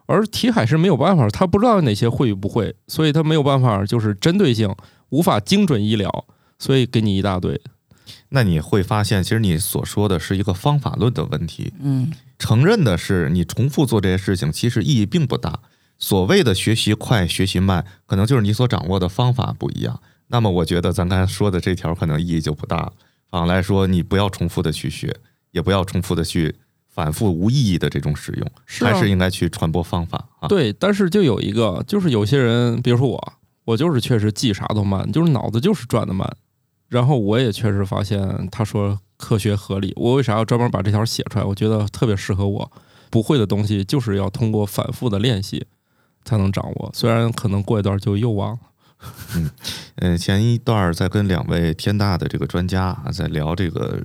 [0.06, 4.72] 而题海是没有办法，他不知道哪些会与不会，所以他没有办法就是针对性，
[5.08, 6.24] 无法精准医疗，
[6.58, 7.60] 所以给你一大堆。
[8.28, 11.72] 那你会发现，其实你所说的是一个方法论的问题。
[11.80, 15.60] 嗯，承认的是，你重复做这些事情，其实意义并不大。
[15.98, 20.00] 所谓的学习快、学习慢，可能就是你所掌握的方法不一样。
[20.28, 22.92] 那么，我觉得咱刚才说的这条可能意义就不大了。
[23.30, 25.16] 反过来说，你不要重复的去学，
[25.52, 26.54] 也不要重复的去
[26.88, 30.48] 反复无意义的这种使用，是啊还是应该去传播方法啊。
[30.48, 33.32] 对，但是就有一个，就是有些人，比如说我，
[33.64, 36.28] 我就是确实记啥都慢，就是脑子就是转的慢。
[36.88, 41.44] 然后我也确实发现，他说科学合理，我为啥要专门把这条写出来？
[41.44, 42.72] 我觉得特别适合我。
[43.08, 45.64] 不会的东西就是要通过反复的练习
[46.24, 48.58] 才能掌握，虽然可能过一段就又忘了。
[49.96, 54.00] 嗯，前一段在跟两位天大的这个专家啊，在聊这个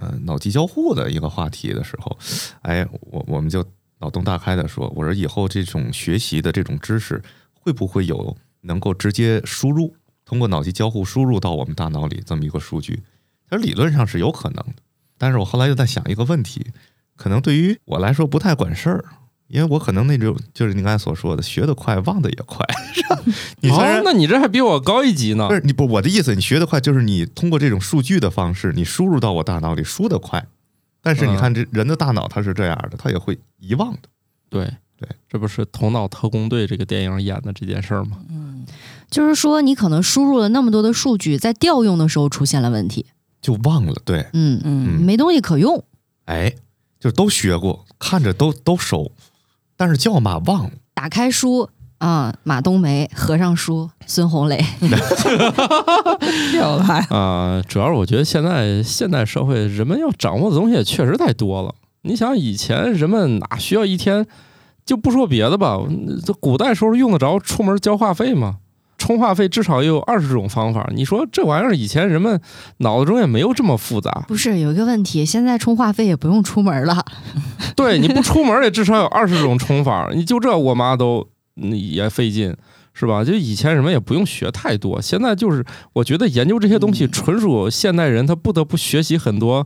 [0.00, 2.16] 呃脑机交互的一个话题的时候，
[2.62, 3.64] 哎，我我们就
[3.98, 9.94] 脑洞大开的说，我说以后这种学习的这种知识，会不会有能够直接输入，
[10.28, 13.00] 通过脑机交互输入到我们大脑里这么一个数据？
[13.48, 14.74] 其实理论上是有可能的，
[15.16, 16.66] 但是我后来又在想一个问题，
[17.16, 19.02] 可能对于我来说不太管事儿。
[19.46, 22.58] 因为我可能那种就是你刚才所说的，学得快，忘得也快，
[22.92, 23.18] 是吧？
[23.62, 25.54] 你虽然哦，那你这还比我高一级呢不。
[25.54, 30.46] 是你不，我的意思，你学得快，就是你通过这种数据的方式，你输入到我大脑里，输得快。
[31.00, 34.00] 但是你看，这人的大脑它是这样的，它也会遗忘的。
[34.50, 38.18] 对对，这不是《头脑特工队》这个电影演的这件事儿吗？
[39.10, 43.06] 就是说，你可能输入了那么多的数据，在调用的时候出现了问题。
[43.40, 45.82] 就忘了，对，嗯，嗯没东西可用。
[46.26, 46.54] 哎，
[47.00, 49.12] 就都学过，看着都都熟，
[49.76, 50.70] 但是叫嘛忘了。
[50.92, 54.62] 打开书啊，马冬梅；合上书，孙红雷。
[56.52, 56.98] 漂亮。
[57.10, 61.74] 啊、主要是我觉得现在现代社会人们要掌握的东西也确实太多了。
[62.02, 64.26] 你想以前人们哪需要一天，
[64.84, 65.78] 就不说别的吧，
[66.26, 68.58] 这古代时候用得着出门交话费吗？
[68.98, 70.86] 充话费至少也有二十种方法。
[70.94, 72.38] 你说这玩意儿以前人们
[72.78, 74.10] 脑子中也没有这么复杂。
[74.28, 77.02] 不是有一个问题，现在充话费也不用出门了。
[77.74, 80.10] 对，你不出门也至少有二十种充法。
[80.12, 81.26] 你就这我妈都
[81.56, 82.54] 嗯也费劲，
[82.92, 83.24] 是吧？
[83.24, 89.64] 就以前人们也不用学太多，现在就是我觉得研究这些东西，嗯纯属现代人他不得不学习很多，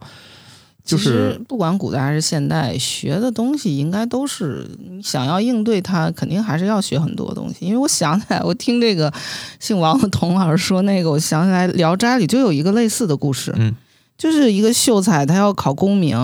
[0.84, 7.64] 就其实是不管古代还是现代，学的东西应该都是你想要应对它，肯定还是要学很多东西。
[7.64, 9.12] 因为我想起来，我听这个
[9.60, 13.72] 姓王的童老师说那个，我想起来《聊斋》里就有一个类似的故事，嗯，
[14.18, 16.18] 就是一个秀才他要考功名，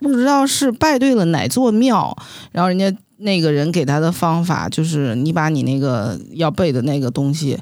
[0.00, 2.14] 不知道是拜对了哪座庙，
[2.50, 7.58] 然后人家那个人给他的方法就是你把你那个要背的那个东西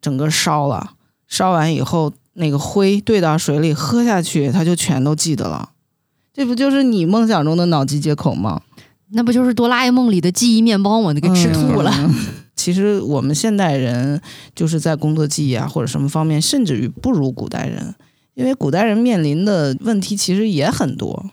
[0.00, 0.94] 整个烧了，
[1.28, 5.70] 烧完以后那个灰兑到水里喝下去，他就全都记得了。
[6.32, 8.62] 这不就是你梦想中的脑机接口吗？
[9.10, 11.12] 那不就是哆啦 A 梦里的记忆面包吗？
[11.12, 11.92] 那个吃吐了。
[11.98, 12.14] 嗯
[12.58, 14.20] 其实我们现代人
[14.52, 17.94] 就是在工作记忆啊或者什么方面，甚至于不如古代人，
[18.34, 21.24] 因为古代人面临的问题其实也很多。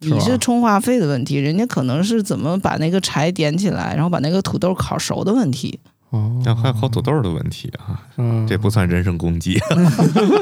[0.00, 5.78] 你是充话费的问题，人家可能是怎么把那个柴点起来，然后把那个土豆烤熟的问题。
[6.14, 9.58] 哦，那还有烤土豆的问题啊，嗯，这不算人身攻击。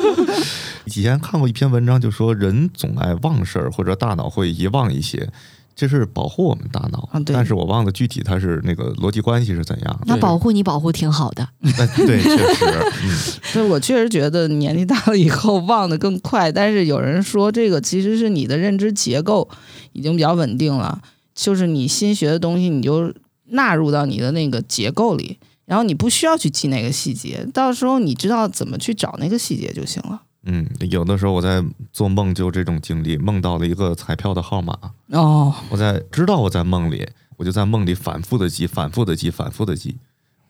[0.85, 5.27] 以前看过一篇文章，就说人总爱忘事儿，或者大脑会遗忘一些，
[5.75, 7.09] 这是保护我们大脑。
[7.11, 10.01] 啊但是我忘了具体它是那个逻辑关系是怎样。
[10.05, 12.64] 那保护你保护挺好的，哎，对，确实，
[13.05, 13.09] 嗯，
[13.43, 19.49] 所以我确实觉得年纪大了以后忘得更快，但是有人说这个其实是你的认知结构
[19.93, 21.01] 已经比较稳定了，
[21.35, 23.11] 就是你新学的东西你就
[23.51, 25.39] 纳入到你的那个结构里，
[25.73, 30.20] 然后你不需要去记那个细节，到时候你知道怎么去找那个细节就行了。
[30.45, 34.77] 嗯，有的时候我在做梦就这种经历，梦到了一个彩票的号码，
[35.12, 37.09] 哦，我在知道我在梦里，
[37.39, 39.97] 我就在梦里反复的记，反复的记，反复的记，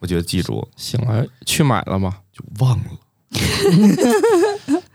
[0.01, 2.17] 我觉得记住醒来去买了吗？
[2.33, 2.85] 就忘了，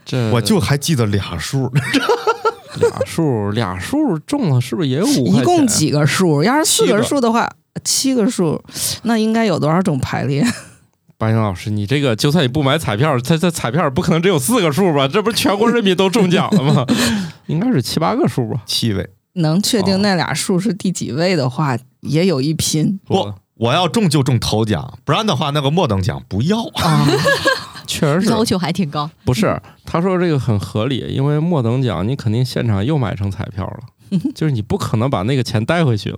[0.04, 1.72] 这 我 就还记得俩数，
[2.82, 5.38] 俩数俩数中了，是不是也有五？
[5.38, 6.44] 一共几个数？
[6.44, 7.50] 要是四个数的话，
[7.84, 8.62] 七个数，
[9.04, 10.44] 那应该有多少种排列？
[11.18, 15.08] 白岩老师，你这个就算你不买彩票，它这彩票不可能只有四个数吧？
[15.08, 16.86] 这不是全国人民都中奖了吗？
[17.48, 18.62] 应该是七八个数吧？
[18.66, 19.10] 七位。
[19.34, 26.64] 能确哦定那俩数是第几位的话，也有一拼不，我要中就中头奖，不然的话那个末等奖不要。
[26.76, 27.08] 啊。
[27.88, 29.10] 确实是要求还挺高。
[29.24, 29.60] 不是？
[29.86, 36.18] 他说这个很合理，因为末等奖你肯定现场又买成彩票了，就是你不可能把那个钱带回去了。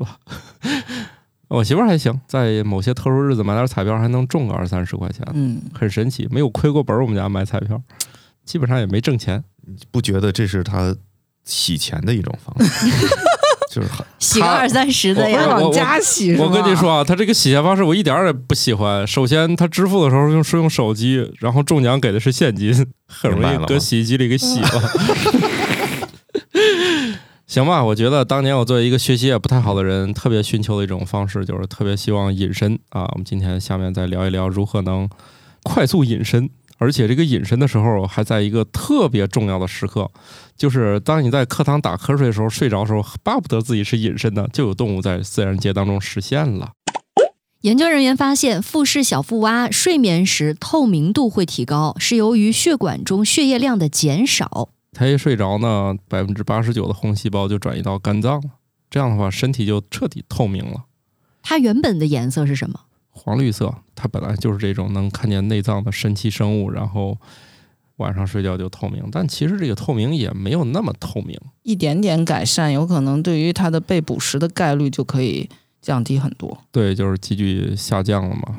[1.49, 7.01] 我媳妇儿还行，在某些特殊日子买点彩票还能中个二三十块钱，嗯，很神奇，没有亏过本儿。
[7.01, 7.81] 我们家买彩票，
[8.45, 9.43] 基本上也没挣钱。
[9.91, 10.95] 不觉得这是他
[11.43, 12.87] 洗钱的一种方式？
[13.71, 19.05] 就是很他洗个二三十的我呀，我往家洗是我跟吗你说啊，他这个洗钱方式我一点儿也不喜欢。
[19.05, 22.73] 首先，他支付的时候用是用手机，然后中奖给的是现金，
[23.07, 24.81] 很容易搁洗衣机里给洗了。
[27.49, 33.09] 行吧，我觉得当年我作为一个学习也不太好的人，特别寻求的一种方式就是特别希望隐身啊。
[33.13, 35.09] 我们今天下面再聊一聊如何能
[35.63, 36.47] 快速隐身，
[36.77, 40.11] 而且这个隐身的时候还在一个特别重要的时刻，
[40.55, 46.73] 就是当你在课堂打瞌睡的时候，睡着的时候，巴不得自己是隐身的，就有动物在自然界当中实现了。
[47.61, 54.69] 研究人员发现，富氏小腹蛙睡眠时透明度会提高，是由于血管中血液量的减少。
[54.91, 58.49] 它一睡着呢，百分之八十九的红细胞就转移到肝脏了，
[58.89, 60.85] 这样的话身体就彻底透明了。
[61.41, 62.79] 它原本的颜色是什么？
[63.11, 67.17] 黄绿色，它本来就是这种能看见内脏的神奇生物，然后
[67.97, 69.03] 晚上睡觉就透明。
[69.11, 71.37] 但其实这个透明也没有那么透明。
[71.63, 75.49] 一点点改善，有可能对于它的被捕食的概率就可以
[75.81, 76.57] 降低很多。
[76.71, 78.57] 对，就是急剧下降了嘛。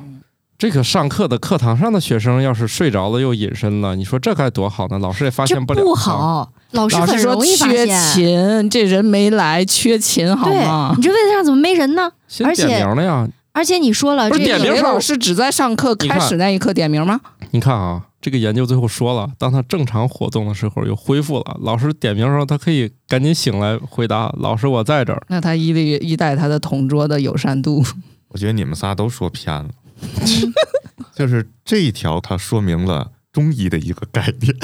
[0.60, 4.98] 这个上课的课堂上的学生要是睡着了又隐身了，你说这该多好呢？
[4.98, 5.82] 老师也发现不了。
[5.82, 5.94] 不。
[5.94, 8.12] 好，老师很容易发缺现。
[8.12, 11.02] 勤，这人没来，缺勤好对吗，你？
[11.02, 12.12] 这位子上怎么没人呢？
[12.44, 13.26] 而且点名了呀！
[13.52, 17.18] 而且你说了，这个点名老师只在上课开始那一刻点名吗？
[17.52, 25.22] 你看啊，这个研究最后说了，当他正常活动的时候又恢复了，老师点名的时候，他可以赶紧醒来回答：“老师，我在这儿。
[25.28, 27.82] 那他依赖依赖他的同桌的友善度。
[28.28, 29.68] 我觉得你们仨都说偏了，
[31.14, 34.54] 就是这一条它说明了中医的一个概念，”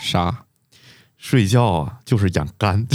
[0.00, 0.44] 啥？
[1.16, 2.86] 睡觉啊就是养肝。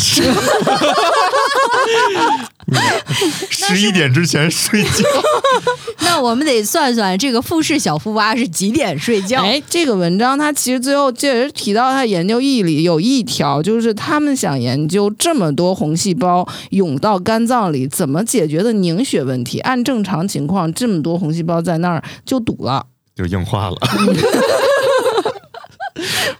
[3.50, 5.04] 十一点之前睡觉，
[6.02, 9.42] 那我们得算算这个富士小腹蛙是几点睡觉。
[9.42, 19.60] 哎，这个文章它其实最后确实提到，它研究意义里有一条，就是他们想研究这么多红细胞涌到肝脏里怎么解决的凝血问题。
[19.60, 22.86] 按正常情况，这么多红细胞在那儿就堵了。
[23.16, 23.78] 就硬化了。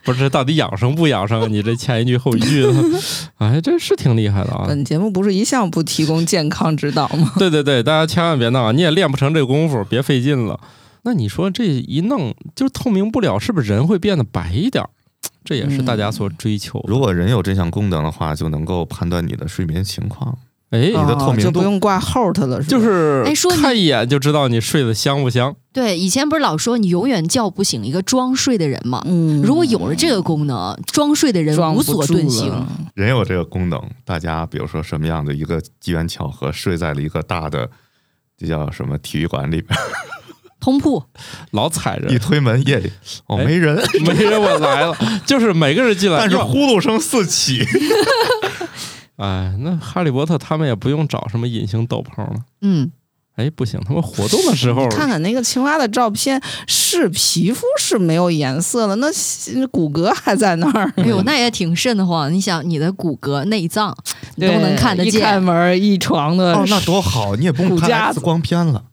[0.08, 1.52] 不是，到底养生不养生？
[1.52, 2.74] 你这前一句后一句的，
[3.40, 4.64] 哎，这是挺厉害的啊！
[4.66, 7.34] 本节目不是一向不提供健康指导吗？
[7.38, 10.58] 对对对，大家千万别闹，你也练不成这功夫，别费劲了。
[11.04, 14.90] 那你说这一弄就透明不了，是不是人会变得白一点儿？
[15.44, 16.86] 这也是大家所追求的。
[16.88, 20.38] 如果人有这项功能的话，就能够判断你的睡眠情况。
[20.70, 25.56] 哎，你的透明度哦就不用挂 HOT 了，是吧就是哎说你看一眼就知道你睡得香不香。
[25.72, 29.02] 对，以前不是老说你永远叫不醒一个装睡的人吗？
[29.06, 32.52] 嗯，如果有了这个功能，装睡的人无所遁形。
[32.96, 37.70] 人有这个功能，大家比如说什么样的一个机缘巧合，睡在了一个大的，
[38.38, 39.80] 这叫什么体育馆里边，
[40.60, 41.02] 通铺，
[41.52, 42.92] 老踩着一，推门夜里
[43.28, 47.64] 哦哎没人，没人我来了，就是每个人进来，但是呼噜声四起。
[49.18, 52.40] 哎，那哈利波特他们也不用找什么隐形斗篷了。
[52.62, 52.92] 嗯，
[53.36, 59.08] 哎，不行，他们活动的时候，看看那个青蛙的照片，是皮肤是没有颜色了，那
[59.72, 60.92] 骨骼还在那儿。
[60.98, 62.32] 哎呦，那也挺瘆得慌。
[62.32, 63.96] 你想，你的骨骼、内脏
[64.40, 65.40] 都能看得见一开。
[65.40, 66.54] 门一床的。
[66.56, 68.84] 哦，那多好，你也不用看骨架 X 光片了。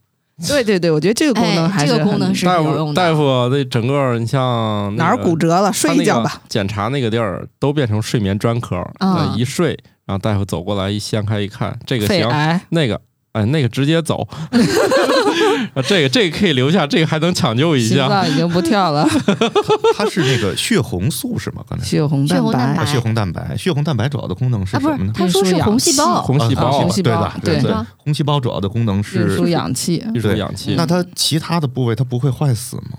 [0.49, 6.43] 对对对，我觉得这个功能哎还是这个功能是大有用的夫大夫那整个你像那哪儿骨折了，睡一觉吧。。
[6.49, 13.01] 检查那个地儿都变成睡眠专科，啊呃一睡，然后大夫走过来一掀开一看，这个行，肺癌，那个
[13.33, 14.27] 哎那个直接走，
[15.75, 18.09] 啊这个这个可以留下，这个还能抢救一下心下。
[18.09, 19.09] 脏已经不跳了。
[19.97, 21.65] 它是那个血红素是吗？
[21.69, 32.99] 刚才血红血红蛋白血红蛋白，血红蛋白主要的功能是什么呢？，他说是红细胞，红细胞啊红细胞对的，对对对，红细胞主要的功能运是输氧气，运输氧气，那它其他的部位它不会坏死吗？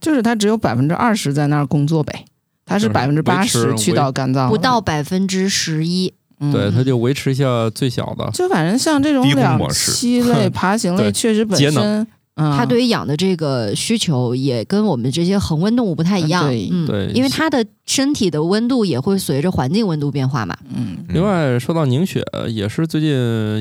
[0.00, 2.26] 就是它只有百分之二十在那儿工作呗，
[2.66, 6.12] 它是百分之八十去到肝脏，不到百分之十一。
[6.50, 8.30] 嗯对，它就维持一下最小的。
[8.32, 20.56] 就反正像这种两栖类、 爬行类，确实本节能身，嗯，它对于氧的这个需求也跟我们这些恒温动物不太一样，对嗯，对因为它的身体的温度也会随着环境温度变化嘛。
[20.68, 23.10] 嗯嗯另外，说到凝血，也是最近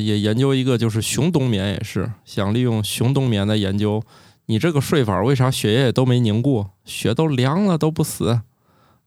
[0.04, 4.02] 也研究一个，就是熊冬眠，也是想利用熊冬眠的研究。
[4.48, 8.42] 你这个睡法为啥血液都没凝固，血都凉了都不死？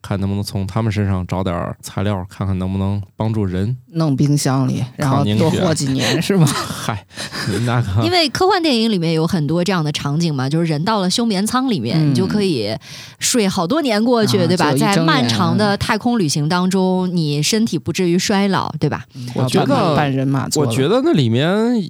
[0.06, 3.76] 看能不能从他们身上找点儿材料，看看能不能帮助人。
[3.94, 6.46] 弄冰箱里，然后多活几年 是吗？
[6.46, 7.04] 嗨，
[7.48, 12.76] 你那个因为科幻电影里面有很多这样的场景嘛，就是人到了休眠舱里面，嗯你就可以
[13.18, 14.72] 睡好多年过去，啊对吧？
[14.74, 19.04] 在漫长的太空旅行当中，你身体不至于衰老，对吧？
[19.34, 21.48] 我觉得半人马座，我觉得那里面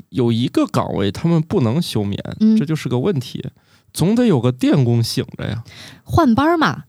[0.09, 3.45] 有一个岗位他们不能休眠，嗯这就是个问题。
[3.93, 5.65] 总得有个电工醒着呀。
[6.05, 6.83] 换班嘛，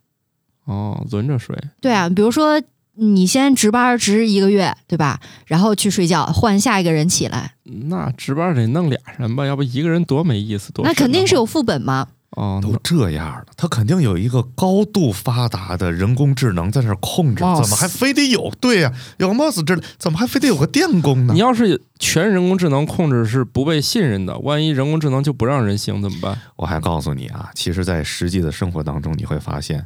[0.68, 1.58] 哦，轮着睡。
[1.82, 2.62] 对啊，比如说
[2.96, 5.20] 你先值班值一个月，对吧？
[5.46, 7.54] 然后去睡觉，换下一个人起来，
[7.90, 12.08] 那值班得弄俩人吧，要不一个人多没意思，多那肯定是有副本嘛。
[12.32, 12.60] 哦。
[12.62, 18.52] 都这样了，他肯定有一个高度发达的人工智能在那儿控制，怎么还非得有？
[18.60, 21.40] 对呀、有个 mouse 之类，怎么还非得有个电工呢你？
[21.40, 26.38] 要是全人工智能控制是不被信任的，万一人工智能就不让人行怎么办？
[26.58, 29.86] 我还告诉你啊，其实，在实际的生活当中，你会发现，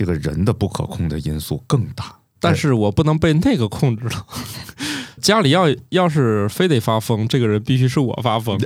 [0.00, 2.16] 这个人的不可控的因素更大。
[2.40, 4.26] 但是我不能被那个控制了。
[5.20, 8.56] 家里要要是非得发疯，这个人必须是我发疯。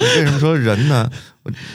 [0.00, 1.08] 为什么说人呢？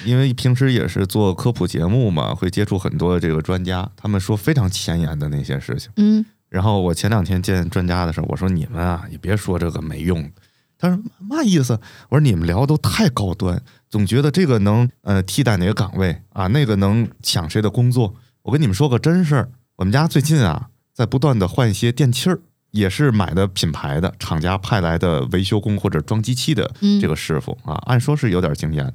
[0.04, 5.90] 因为平时也是做科普节目嘛，会接触很多这个专家，他们说非常前沿的那些事情。
[5.96, 10.30] 嗯，然后我前两天见专家的时候，我说你们啊，也别说这个没用。
[10.78, 11.80] 他说嘛意思？
[12.10, 13.62] 我说你们聊都太高端，
[13.92, 18.16] 总觉得这个能呃替代哪个岗位啊，那个能抢谁的工作。
[18.44, 22.40] 我跟你们说个真事儿，我们家最近啊在不断的换一些电器儿，
[22.72, 28.94] 也是买的品牌的厂家派来的维修工或者装机器的嗯这个师傅啊，按说是有点经验。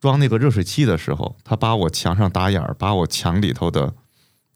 [0.00, 3.94] 装那个热水器的时候，他把我墙上打眼儿，把我墙里头的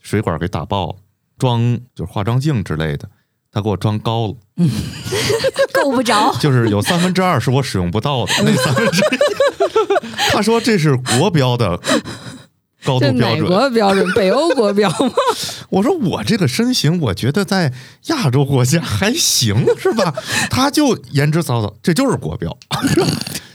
[0.00, 0.96] 水管给打爆，
[1.36, 3.10] 装就是化妆镜之类的，
[3.56, 4.34] 他给我装高了，
[5.72, 6.30] 够不着。
[6.38, 9.18] 就是有三分之二是我使用不到的， 那三分之一，
[10.30, 11.80] 他说这是国标的
[12.84, 13.46] 高度标准。
[13.46, 14.12] 国标准？
[14.12, 15.10] 北欧国标吗？
[15.70, 17.72] 我说我这个身形，我觉得在
[18.08, 20.12] 亚洲国家还行，是吧？
[20.50, 22.54] 他就言之凿凿，这就是国标。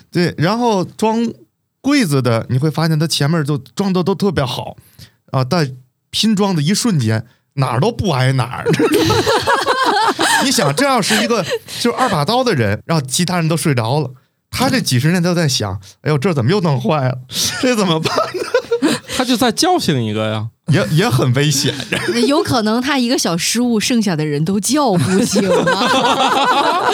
[0.10, 1.32] 对，然后装
[1.80, 4.76] 柜子的，你会发现他前面就装的都特别好
[5.30, 5.76] 啊，但
[6.10, 7.24] 拼装的一瞬间
[7.54, 8.66] 哪儿都不挨哪儿。
[10.44, 11.44] 你想，这要是一个
[11.80, 14.12] 就是二把刀的人，然后其他人都睡着了。
[14.50, 17.18] 他这几十年都在想，哎呦，这怎么又弄坏了？
[17.62, 18.44] 这怎么办呢？
[19.18, 20.48] 他就再叫醒一个呀。
[20.68, 21.76] 也也很危险。
[22.28, 26.90] 有可能他一个小失误，剩下的人都叫不醒了！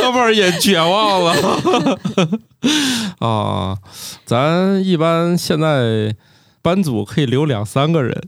[0.00, 1.98] 哥们儿也绝望了
[3.20, 3.78] 啊！
[4.26, 6.16] 咱一般现在
[6.60, 8.20] 班组可以留两三个人，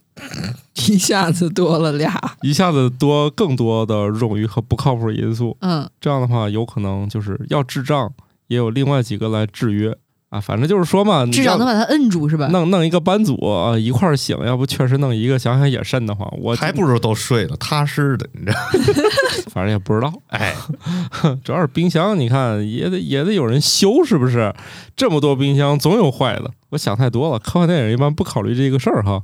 [0.88, 5.56] 一下子多了俩，一下子多更多的冗余和不靠谱因素。
[5.60, 8.12] 嗯，这样的话，有可能就是要智障，
[8.48, 9.96] 也有另外几个来制约。
[10.28, 12.48] 啊，反正就是说嘛，要至少能把它摁住是吧？
[12.48, 16.28] 弄弄一个班组啊一块儿醒，要不确实弄一个想想也瘆得慌。
[16.40, 18.58] 我还不如都睡了，踏实的，你知道？
[19.54, 20.54] 反正也不知道， 哎，
[21.44, 24.52] 主要是冰箱，你看也得也得有人修，是不是？
[24.96, 26.50] 这么多冰箱，总有坏的。
[26.70, 29.22] 我想太多了，科幻电影一般不考虑这个事儿哈。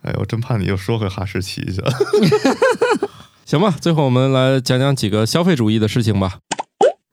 [0.00, 1.92] 哎，我真怕你又说回哈士奇去了。
[3.44, 6.38] 行吧，最后我们来讲讲几个消费主义的事情吧。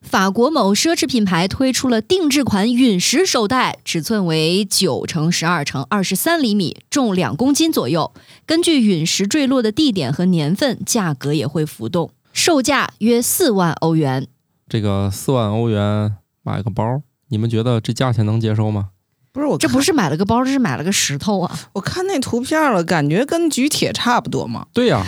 [0.08, 8.14] 法国某奢侈品牌推出了定制款陨石手袋，尺寸为九乘十二乘二十三厘米，重两公斤左右。
[8.46, 14.28] 根据陨石坠落的地点和年份，价格也会浮动，售价约四万欧元。
[14.70, 18.92] 这个四万欧元买个包，你们觉得这价钱能接受吗？
[19.34, 21.60] 不是我，这不是买了个包，这是买了个石头啊！
[21.74, 24.68] 我看那图片了，感觉跟举铁差不多嘛。
[24.74, 25.06] 对呀、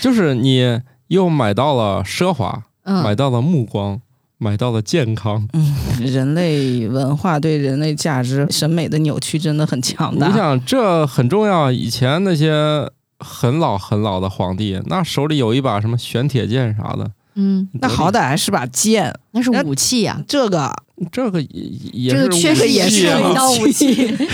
[0.00, 4.02] 就是你又买到了奢华，买嗯，到了目光，
[4.44, 5.48] 买到了健康。
[5.54, 5.74] 嗯，
[6.04, 10.28] 人类文化对人类价值审美的扭曲真的很强大。
[10.28, 11.72] 你想，这很重要。
[11.72, 20.70] 以前那些很老很老的皇帝，那手里有一把什么玄铁剑啥的，嗯，那好歹还是把剑，那是武器呀、这个
[21.10, 24.16] 这个也也这个确实也是一道武器。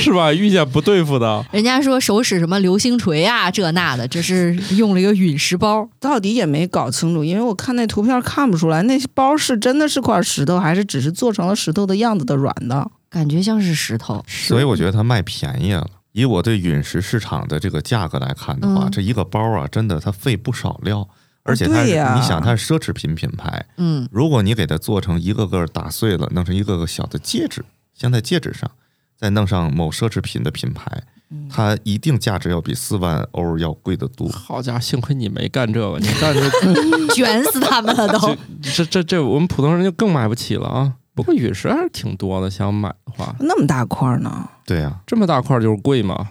[0.00, 0.32] 是吧？
[0.32, 5.88] 遇见不对付的，人家说手使什么流星锤啊，这那的，这是用了一个陨石包。
[5.98, 12.88] 到底也没搞清楚，因为我看那图片看不出来，那包是真的是块石头，还是只是做成了石头的样子的软的？
[13.10, 15.84] 感觉像是石头，所以我觉得它卖便宜了。
[16.12, 21.06] 以我对陨石市场的这个价格来看的话，嗯这一个包啊，真的它费不少料，
[21.48, 28.70] 而且它你想它是奢侈品品牌，嗯，如果你给它做成一个个打碎了，弄成一个个小的戒指，镶在戒指上，
[29.16, 31.02] 再弄上某奢侈品的品牌，
[31.50, 34.28] 它一定价值要比四万欧要贵得多。
[34.28, 36.48] 好家伙，幸亏你没干这个，你干这
[37.14, 38.36] 卷死他们了都。
[38.62, 40.94] 这这这，我们普通人就更买不起了啊。
[41.14, 44.48] 不过陨石还是挺多的，想买的话，那么大块呢？
[44.64, 46.28] 对呀、这么大块就是贵嘛。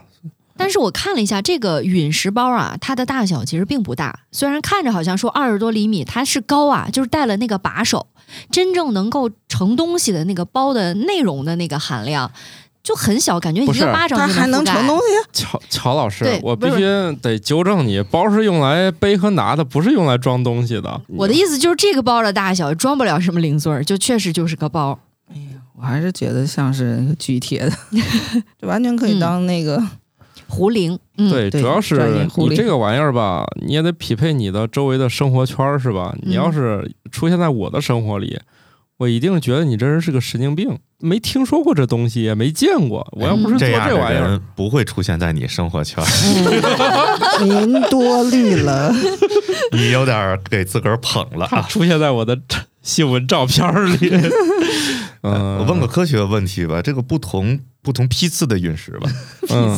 [0.57, 8.07] 但是我看了一下这个陨石包啊，它的大小其实并不大，虽然看着好像说二十多厘米，它是高啊，就是带了那个把手，
[8.51, 12.31] 真正能够盛东西的那个包的内容的那个含量
[12.83, 15.03] 就很小，感觉一个巴掌它还能盛东西？
[15.43, 16.83] 乔乔老师，我必须
[17.21, 21.01] 得纠正你，包是用来背和拿的，不是用来装东西的。
[21.07, 24.97] 我的意思就是这个包的大小装不了什么零碎儿，就确实就是个包。
[25.29, 27.71] 哎呀我还是觉得像是那个举铁的，
[28.59, 29.83] 这完全可以当那个。
[30.47, 36.15] 壶铃，嗯，对，主要是你这个玩意儿吧，你也得匹配你的周围的生活圈儿，是吧？
[36.23, 38.39] 你要是出现在我的生活里，
[38.97, 43.07] 我一定觉得你这人是个神经病，没听说过这东西，也没见过。
[43.11, 46.07] 我要不是做这玩意儿，不会出现在你生活圈儿，
[47.43, 48.91] 您多虑了，
[49.73, 51.47] 你有点给自个儿捧了。
[51.69, 52.39] 出现在我的
[52.81, 53.67] 新闻照片
[53.99, 54.11] 里。
[55.23, 59.09] 嗯，我问个科学问题吧，这个不同不同批次的陨石吧，
[59.49, 59.75] 嗯，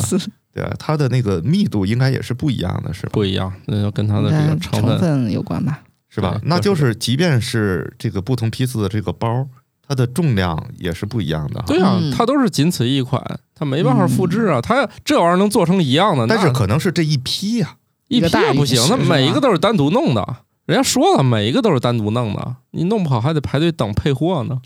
[0.52, 3.10] 对啊，它的那个密度应该也是不一样的，是吧？
[3.12, 5.30] 不一样，那就跟它的这个跟成成分。
[5.30, 5.80] 有关吧？
[6.08, 6.40] 是吧？
[6.44, 9.46] 那就是即便是这个不同批次的这个包，
[9.86, 11.62] 它的重量也是不一样的。
[11.66, 13.22] 对啊嗯，它都是仅此一款，
[13.54, 14.60] 它没办法复制啊。
[14.60, 17.76] 它这玩意儿能做成一样的，但是可能是这一批呀、
[18.08, 20.36] 一批也不行那每一个都是单独弄的。
[20.66, 24.60] 人家说了，每一个都是单独弄的，你弄不好还得排队等配货呢。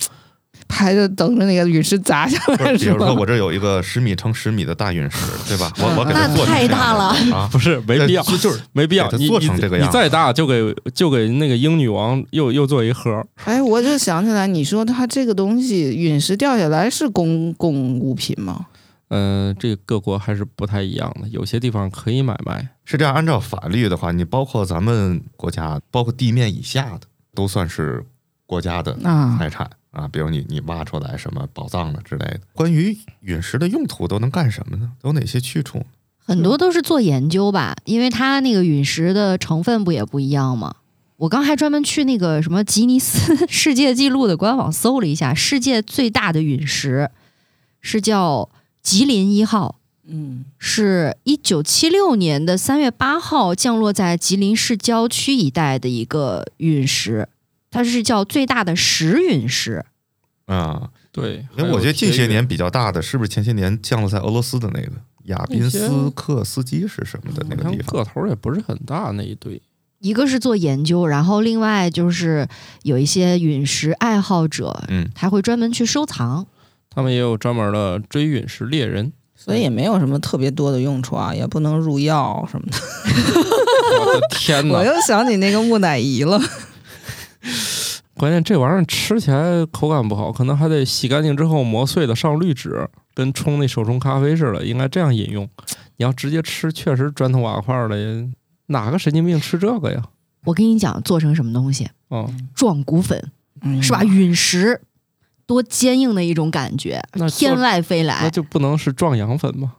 [0.69, 3.15] 排着等着那个陨石砸下，来是吧比如说？
[3.15, 5.73] 我这有一个十米乘十米的大陨石，对吧？
[5.79, 7.05] 我我给它那太大了
[7.35, 9.11] 啊， 不是，没必要，就就是没必要。
[9.13, 13.25] 你做成这个样子你再大就给就给那个英女王又又做一盒。
[13.45, 18.67] 哎，我就想起来，你说它这个东西陨石掉下来是公共物品吗？
[19.09, 22.67] 嗯、这个各国还是不太一样的，有些地方可以买卖。
[22.85, 23.15] 是这样。
[23.15, 27.03] 按照法律的话，你包括咱们国家，包括地面以下的，
[27.35, 28.05] 都算是
[28.45, 29.71] 国家的啊，财产啊。
[30.13, 32.41] 比如你你挖出来什么宝藏了之类的。
[32.53, 34.93] 关于陨石的用途都能干什么呢？
[35.03, 35.85] 有哪些去处？
[36.19, 40.77] 很多都是做研究吧，因为它那个陨石的成分不也不一样吗？
[41.19, 47.11] 我刚还专门去那个什么吉尼斯 世界纪录的官网搜了一下，世界最大的陨石
[47.81, 48.49] 是叫
[48.83, 49.77] 吉林一号，
[50.07, 57.29] 嗯，是一九七六年的三月八号降落在吉林市郊区一带的一个陨石，
[57.75, 59.85] 它是叫最大的石陨石。
[60.47, 64.93] 啊，对，因为我觉得近些年比较大的，是不是前些年降落在俄罗斯的那个
[65.25, 67.97] 亚宾斯克斯基是什么的那个地方？
[67.97, 69.61] 个头也不是很大那一堆。
[69.99, 72.47] 一个是做研究，然后另外就是
[72.83, 76.47] 有一些陨石爱好者，嗯，他会专门去收藏。
[76.91, 79.13] 他们也有专门的追陨石猎人。
[79.37, 82.79] 所以也没有什么特别多的用处啊，也不能入药什么的。
[84.01, 84.85] 我的天哪 我！
[84.85, 86.41] 又想起那个木乃伊了，
[88.17, 95.49] 关键这玩意儿吃起来口感不好，可能还得洗干净之后磨碎的上滤纸，跟冲那手冲咖啡似的，应该这样饮用。
[95.97, 98.29] 你要直接吃，确实砖头瓦块的，
[98.67, 100.03] 哪个神经病吃这个呀？
[100.45, 101.89] 我跟你讲，做成什么东西？
[102.09, 103.31] 哦，壮骨粉
[103.63, 104.05] 嗯是吧？？
[104.05, 104.81] 陨石
[105.47, 108.31] 多坚硬的一种感觉那，天外飞来那。
[108.31, 109.75] 就不能是壮阳粉吗？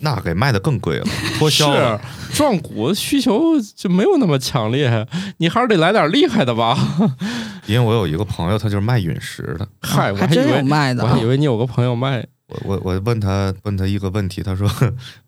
[0.00, 1.06] 那给卖的更贵了，
[1.38, 2.00] 脱销了。
[2.30, 5.06] 是壮骨需求就没有那么强烈，
[5.38, 6.76] 你还是得来点厉害的吧？
[7.66, 9.68] 因为我有一个朋友，他就是卖陨石的。
[9.82, 14.68] 嗨，我还真有还以为卖的啊我还以为你有个朋友卖我我我问他问他一个问题，他说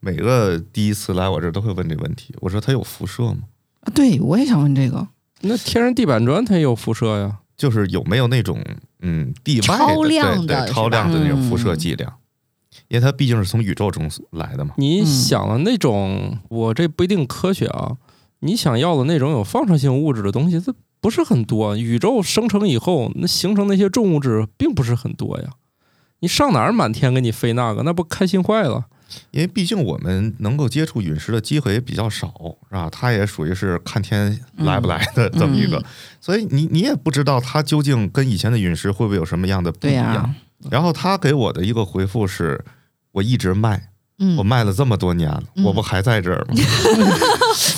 [0.00, 2.34] 每个第一次来我这儿都会问这个问题。
[2.40, 3.38] 我说他有辐射吗？
[3.82, 5.06] 啊对，我也想问这个。
[5.42, 7.38] 那天然地板砖它也有辐射呀。
[7.56, 8.60] 就是有没有那种
[9.02, 12.12] 嗯地外的超亮的对对超亮的那种辐射嗯剂量？
[12.92, 14.74] 因为它毕竟是从宇宙中来的嘛。
[14.76, 17.96] 你嗯想的那种，我这不一定科学啊。
[18.40, 21.74] 你想要的那种有放射性物质的东西，它不是很多。
[21.74, 25.48] 宇宙生成以后，那形成那些重物质并不是很多呀。
[26.20, 28.84] 你上哪儿满天给你飞那个，那不开心坏了？
[29.30, 32.28] 因为毕竟我们能够接触陨石的机会也比较少，
[32.68, 32.90] 是吧？
[32.92, 35.84] 它也属于是看天来不来的这么一个，嗯
[36.20, 40.34] 所以你你也不知道它究竟跟以前的陨石会不会有什么样的不一样。
[40.70, 42.64] 然后他给我的一个回复是：
[43.12, 43.88] 我一直卖，
[44.18, 46.54] 嗯我，卖了这么多年了，嗯我不还在这儿吗？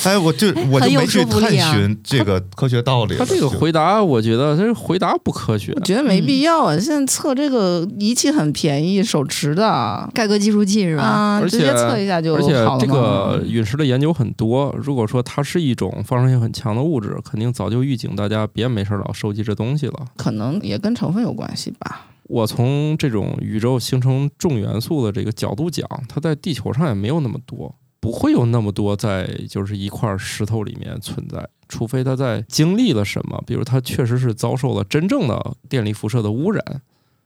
[0.05, 3.19] 哎，我就我就没去探寻这个科学道理了。
[3.19, 5.81] 他这个回答，我觉得他这回答不科学我。
[5.81, 6.79] 觉得没必要啊！
[6.79, 11.03] 现在测这个仪器很便宜，手持的盖革计数器是吧？
[11.03, 20.05] 啊，直接测一下就好了而且这个陨石的研究很多，如果说它是一种放射性很强的物质，肯定早就预警大家别没事儿老收集这东西了。
[20.15, 22.05] 可能也跟成分有关系吧。
[22.27, 36.63] 我从这种宇宙形成重元素的这个角度讲，它在地球上也没有那么多，不会有那么多在就是一块石头里面存在，除非它在经历了什么，比如它确实是遭受了真正的电力辐射的污染。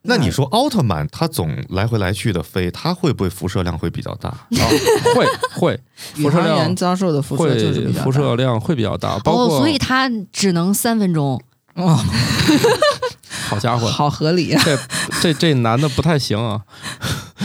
[0.03, 4.29] 那你说奥特曼他总来回来去的飞，他会不会辐射量会比较大？
[4.29, 4.47] 啊，
[5.13, 5.79] 会会
[6.15, 11.41] 宇 辐射量航员遭受的辐射就是会比较大辐射量会比较大，包哦，括、所以它只能三分钟。
[11.75, 11.99] 哦，
[13.49, 14.61] 好家伙，好合理 啊！
[14.63, 14.77] 这
[15.21, 16.61] 这这男的不太行啊。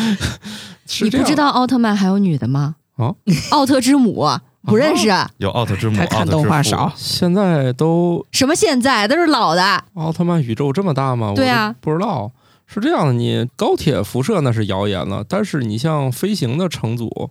[1.00, 2.76] 你不知道奥特曼还有女的吗？
[2.96, 3.14] 啊，
[3.50, 4.28] 奥特之母
[4.62, 9.84] 不认识，啊有奥特之母，他看动画少，现在都什么现在都是老的。
[9.94, 11.32] 奥特曼宇宙这么大吗？
[11.34, 12.30] 对啊我不知道。
[12.66, 17.30] 是这样的，你高铁辐射那是谣言了，但是你像飞行的乘组、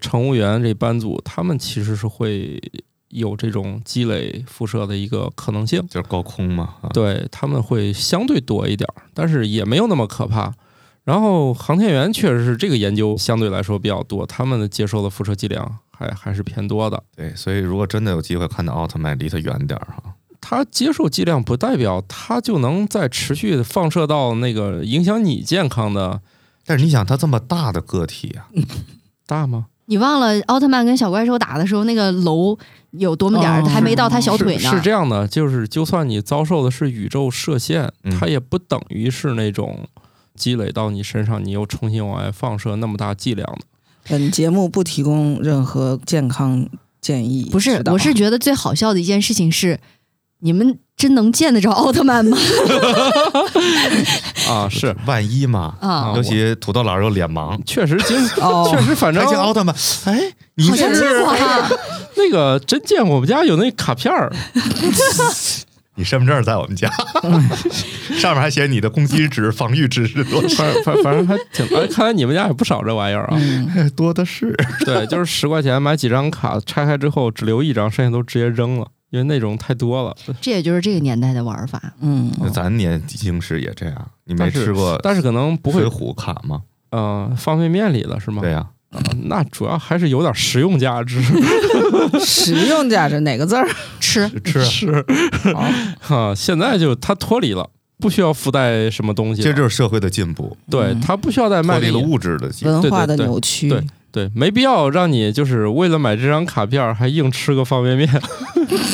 [0.00, 2.60] 乘务员这班组，他们其实是会
[3.10, 5.80] 有这种积累辐射的一个可能性。
[5.88, 6.76] 就是高空嘛。
[6.80, 10.52] 啊，对他们会相对多一点儿，但是也没有那么可怕。
[11.04, 17.02] 然后航天员确实是这个研究相对来说比较多，他们的接受的辐射剂量还还是偏多的。
[17.16, 20.14] 对，所以如果真的有机会看到奥特曼，离他远点儿哈。
[20.42, 26.20] 他接受剂量不代表他就能再持续地放射到那个影响你健康的
[26.64, 28.48] 但是你想，他这么大的个体啊，
[29.26, 29.66] 大吗？
[29.90, 32.56] 你忘了奥特曼跟小怪兽打的时候，那个楼
[32.92, 34.60] 有多么点儿，哦还没到他小腿呢。
[34.60, 39.88] 是是这样的，就是就算你遭受的是宇宙射线，嗯它也不等于是那种
[40.36, 43.62] 积累到你身上，你又重新往外放射那么大剂量的。
[44.08, 46.68] 本节目不提供任何健康
[47.00, 47.48] 建议。
[47.50, 49.80] 不是我是觉得最好笑的一件事情是，
[50.40, 52.36] 你们真能见得着奥特曼吗？
[54.48, 54.94] 啊，是。
[55.06, 56.12] 万一嘛，啊。
[56.16, 58.68] 尤其土豆老师又脸盲，确实经哦。
[58.70, 59.74] 确实，反正还见奥特曼，
[60.04, 60.20] 哎，
[60.56, 61.04] 你好像是。
[62.16, 64.32] 那个真见过，我们家有那卡片儿，
[65.96, 66.90] 你身份证在我们家，
[68.18, 73.34] 上面还写你的攻击值、防御值是多少，反反反正还挺，哎，看来你们家也不少这玩意儿啊。
[73.34, 74.54] 嗯，多的是。
[74.84, 80.16] 对，就是十块钱买几张卡，拆开之后只留一张，剩下都直接扔了，因为内容太多了。
[80.40, 81.92] 这也就是这个年代的玩法。
[82.00, 86.62] 嗯，那咱年轻时也这样，你没吃过但是可能不会水，浒卡吗？
[86.90, 88.40] 呃，方便面里了是吗？
[88.42, 91.22] 对呀、啊那主要还是有点实用价值。
[92.26, 93.68] 实用价值哪个字儿？
[94.00, 99.42] 吃吃啊是啊，现在就它脱离了，不需要附带什么东西。
[99.42, 102.12] 这就是社会的进步，对，嗯它不需要再脱离了卖给你。
[102.12, 102.80] 物质的进步。
[102.80, 103.68] 文化的对对对扭曲。
[103.68, 108.08] 对对，没必要让你就是为了买这张卡片还硬吃个方便面，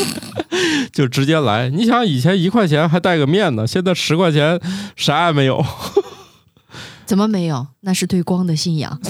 [0.93, 1.69] 就直接来。
[1.71, 4.61] 你想以前一块钱还带个面呢，现在十块钱
[4.95, 5.65] 啥也没有。
[7.07, 7.67] 怎么没有？
[7.81, 9.01] 那是对光的信仰。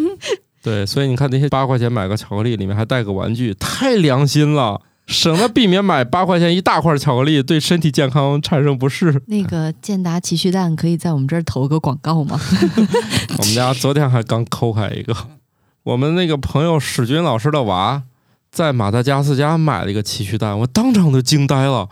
[0.62, 4.80] 对，所以你看那些八块钱买个巧克力，里面还带个玩具，太良心了，
[5.10, 9.20] 省得避免买八块钱一大块巧克力对身体健康产生不适。
[9.26, 12.40] 那个健达奇趣蛋可以在我们这儿投个广告吗？
[13.36, 15.14] 我们家昨天还刚抠开一个，
[15.82, 18.04] 我们那个朋友史军老师的娃
[18.52, 21.88] 在马达加斯加买了一个奇趣蛋，我当场就惊呆了。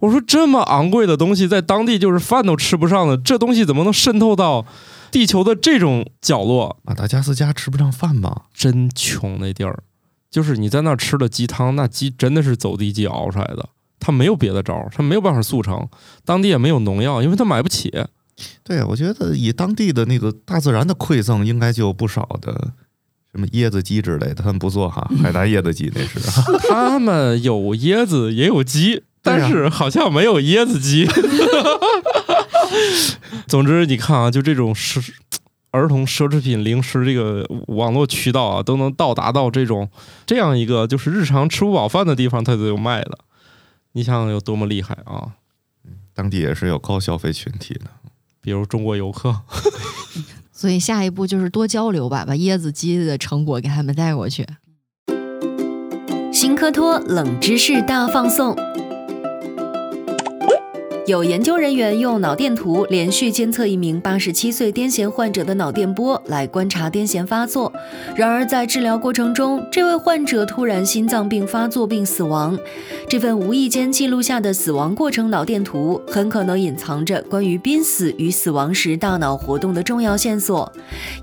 [0.00, 4.64] 我说这么昂贵的东西，在当地就是饭都吃不上的，这东西怎么能渗透到
[5.10, 6.76] 地球的这种角落？
[6.84, 8.42] 马达加斯加吃不上饭吧？
[8.54, 9.82] 真穷那地儿，
[10.30, 13.68] 就是你在那儿吃的鸡汤，那鸡真的是走地鸡熬出来的，
[13.98, 15.88] 它没有别的招儿，它没有办法速成，
[16.24, 17.92] 当地也没有农药，因为它买不起。
[18.62, 22.72] 对，我觉得以当地的那个大自然的馈赠，应该就有不少的
[23.32, 26.20] 什么椰子鸡之类的，他们不做哈，海南椰子鸡那是。
[26.68, 31.08] 他们有椰子也有鸡，但啊是好像没有椰子鸡。
[33.48, 35.02] 总之，你看啊，就这种奢
[35.70, 39.88] 儿童奢侈品零食这个网络渠道啊，都能到达到这种
[40.26, 43.18] 这样一个就是日常吃不饱饭的地方，它都有卖的。
[43.92, 45.32] 你想想有多么厉害啊！
[46.14, 47.84] 当地也是有高消费群体的。
[48.40, 49.42] 比如中国游客，
[50.52, 54.46] 所以下一步就是多交流吧，把椰子鸡的成果给他们带过去。
[56.32, 58.56] 新科托冷知识大放送。
[61.08, 67.72] 有研究人员用脑电图连续监测一名八十七岁癫痫患者的脑电波，来观察癫痫发作。
[68.14, 72.58] 然而，在治疗过程中，这位患者突然心脏病发作并死亡。
[73.08, 80.70] 这份无意间记录下的死亡过程脑电图，很可能隐藏着关于濒死与死亡时大脑活动的重要线索。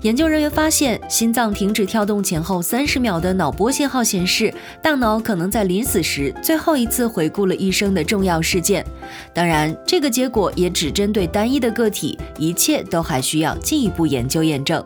[0.02, 8.84] 研究人员发现，心脏停止跳动前后三十秒的脑波信号显示，大脑可能在临死时最后一次回顾了一生的重要事件。
[9.32, 14.82] 当然，这个结果也只针对单一的个体，一切都还需要进一步研究验证。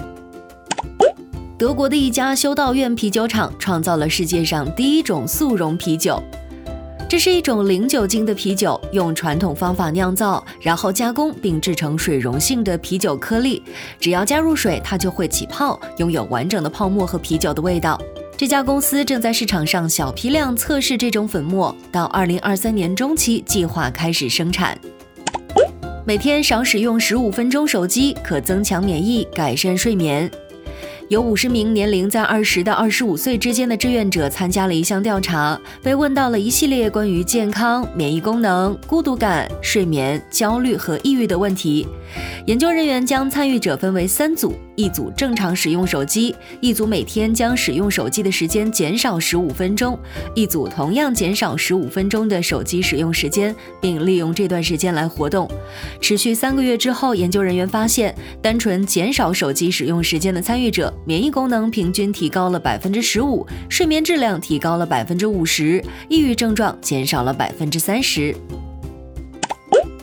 [1.59, 6.19] 德国的一家修道院啤酒厂创造了世界上第一种速溶啤酒。
[7.07, 13.63] 这是一种零酒精的啤酒，用传统方法酿造，然后加工并制成水溶性的啤酒颗粒。
[13.99, 18.01] 只要加入水，它就会起泡，拥有完整的泡沫和啤酒的味道。
[18.41, 24.75] 这家公司正在市场上小批量测试这种粉末，到二零二三年中期计划开始生产。
[26.07, 30.31] 每天少使用十五分钟手机，可增强免疫，改善睡眠。
[31.11, 41.87] 有五十名年龄在二十到二十五岁之间的志愿者参加了一项调查，被问到了一系列关于健康、免疫功能、孤独感、睡眠、焦虑和抑郁的问题。
[42.47, 49.99] 研究人员将参与者分为三组，一组正常使用手机，一组每天将使用手机的时间减少十五分钟，
[50.35, 55.49] 一组同样减少十五分钟的手机使用时间，并利用这段时间来活动。
[56.01, 68.35] 持续三个月之后，研究人员发现，单纯减少手机使用时间的参与者，免疫功能平均提高了百分之十五，睡眠质量提高了百分之五十，抑郁症状减少了百分之三十。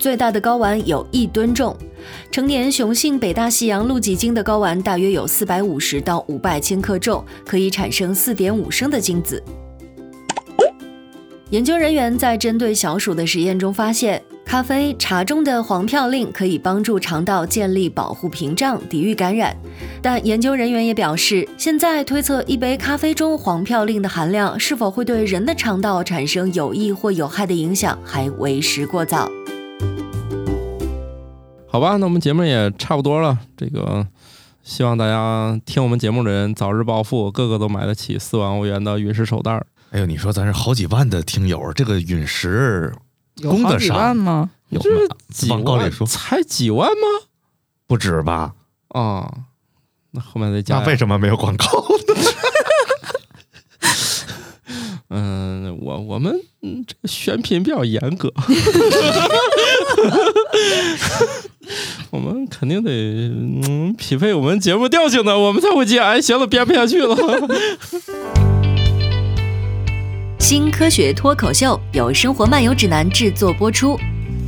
[0.07, 1.75] 最大的睾丸有一吨重，
[2.31, 9.43] 成年雄性北大西洋露脊鲸的睾丸大约有四百五十到五百千克重，可以产生四点五升的精子。
[11.49, 19.53] 研究人员在针对小鼠的实验中发现，咖啡、茶中的黄嘌呤可以帮助肠道建立保护屏障，抵御感染。
[20.01, 29.29] 但研究人员也表示，现在推测一杯咖啡中黄嘌呤的含量是否会对人的肠道产生有益或有害的影响，还为时过早。
[31.69, 33.37] 好吧，那我们节目也差不多了。
[33.55, 34.07] 这个
[34.63, 39.65] 希望大家听我们节目的人早日暴富，个个都买得起四万欧元的陨石手袋儿。
[39.91, 42.93] 哎呦，你说咱是好几万的听友，这个陨石
[43.35, 44.49] 有好几供得上万吗？
[44.69, 44.87] 有吗？
[45.29, 47.27] 几广告里万说才几万吗？
[47.85, 48.53] 不止吧？
[48.89, 49.31] 啊、
[50.11, 50.79] 那后面再加。
[50.79, 51.65] 那为什么没有广告？
[55.09, 58.29] 嗯，我我们嗯这个选品比较严格，
[62.11, 65.99] 我们肯定得嗯匹配我们节目调性的，我们才会接。
[65.99, 67.15] 哎，行了，编不下去了。
[70.39, 73.99] 新科学脱口秀由生活漫游指南制作播出，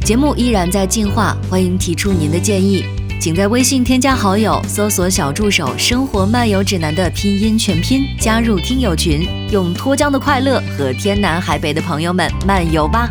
[0.05, 2.85] 节目依然在进化，欢迎提出您的建议，
[3.19, 13.09] 请在微信添加好友，搜索小助手“生活漫游指南”的拼音全拼，加入听友群，用脱缰的快乐和天南海北的朋友们漫游吧。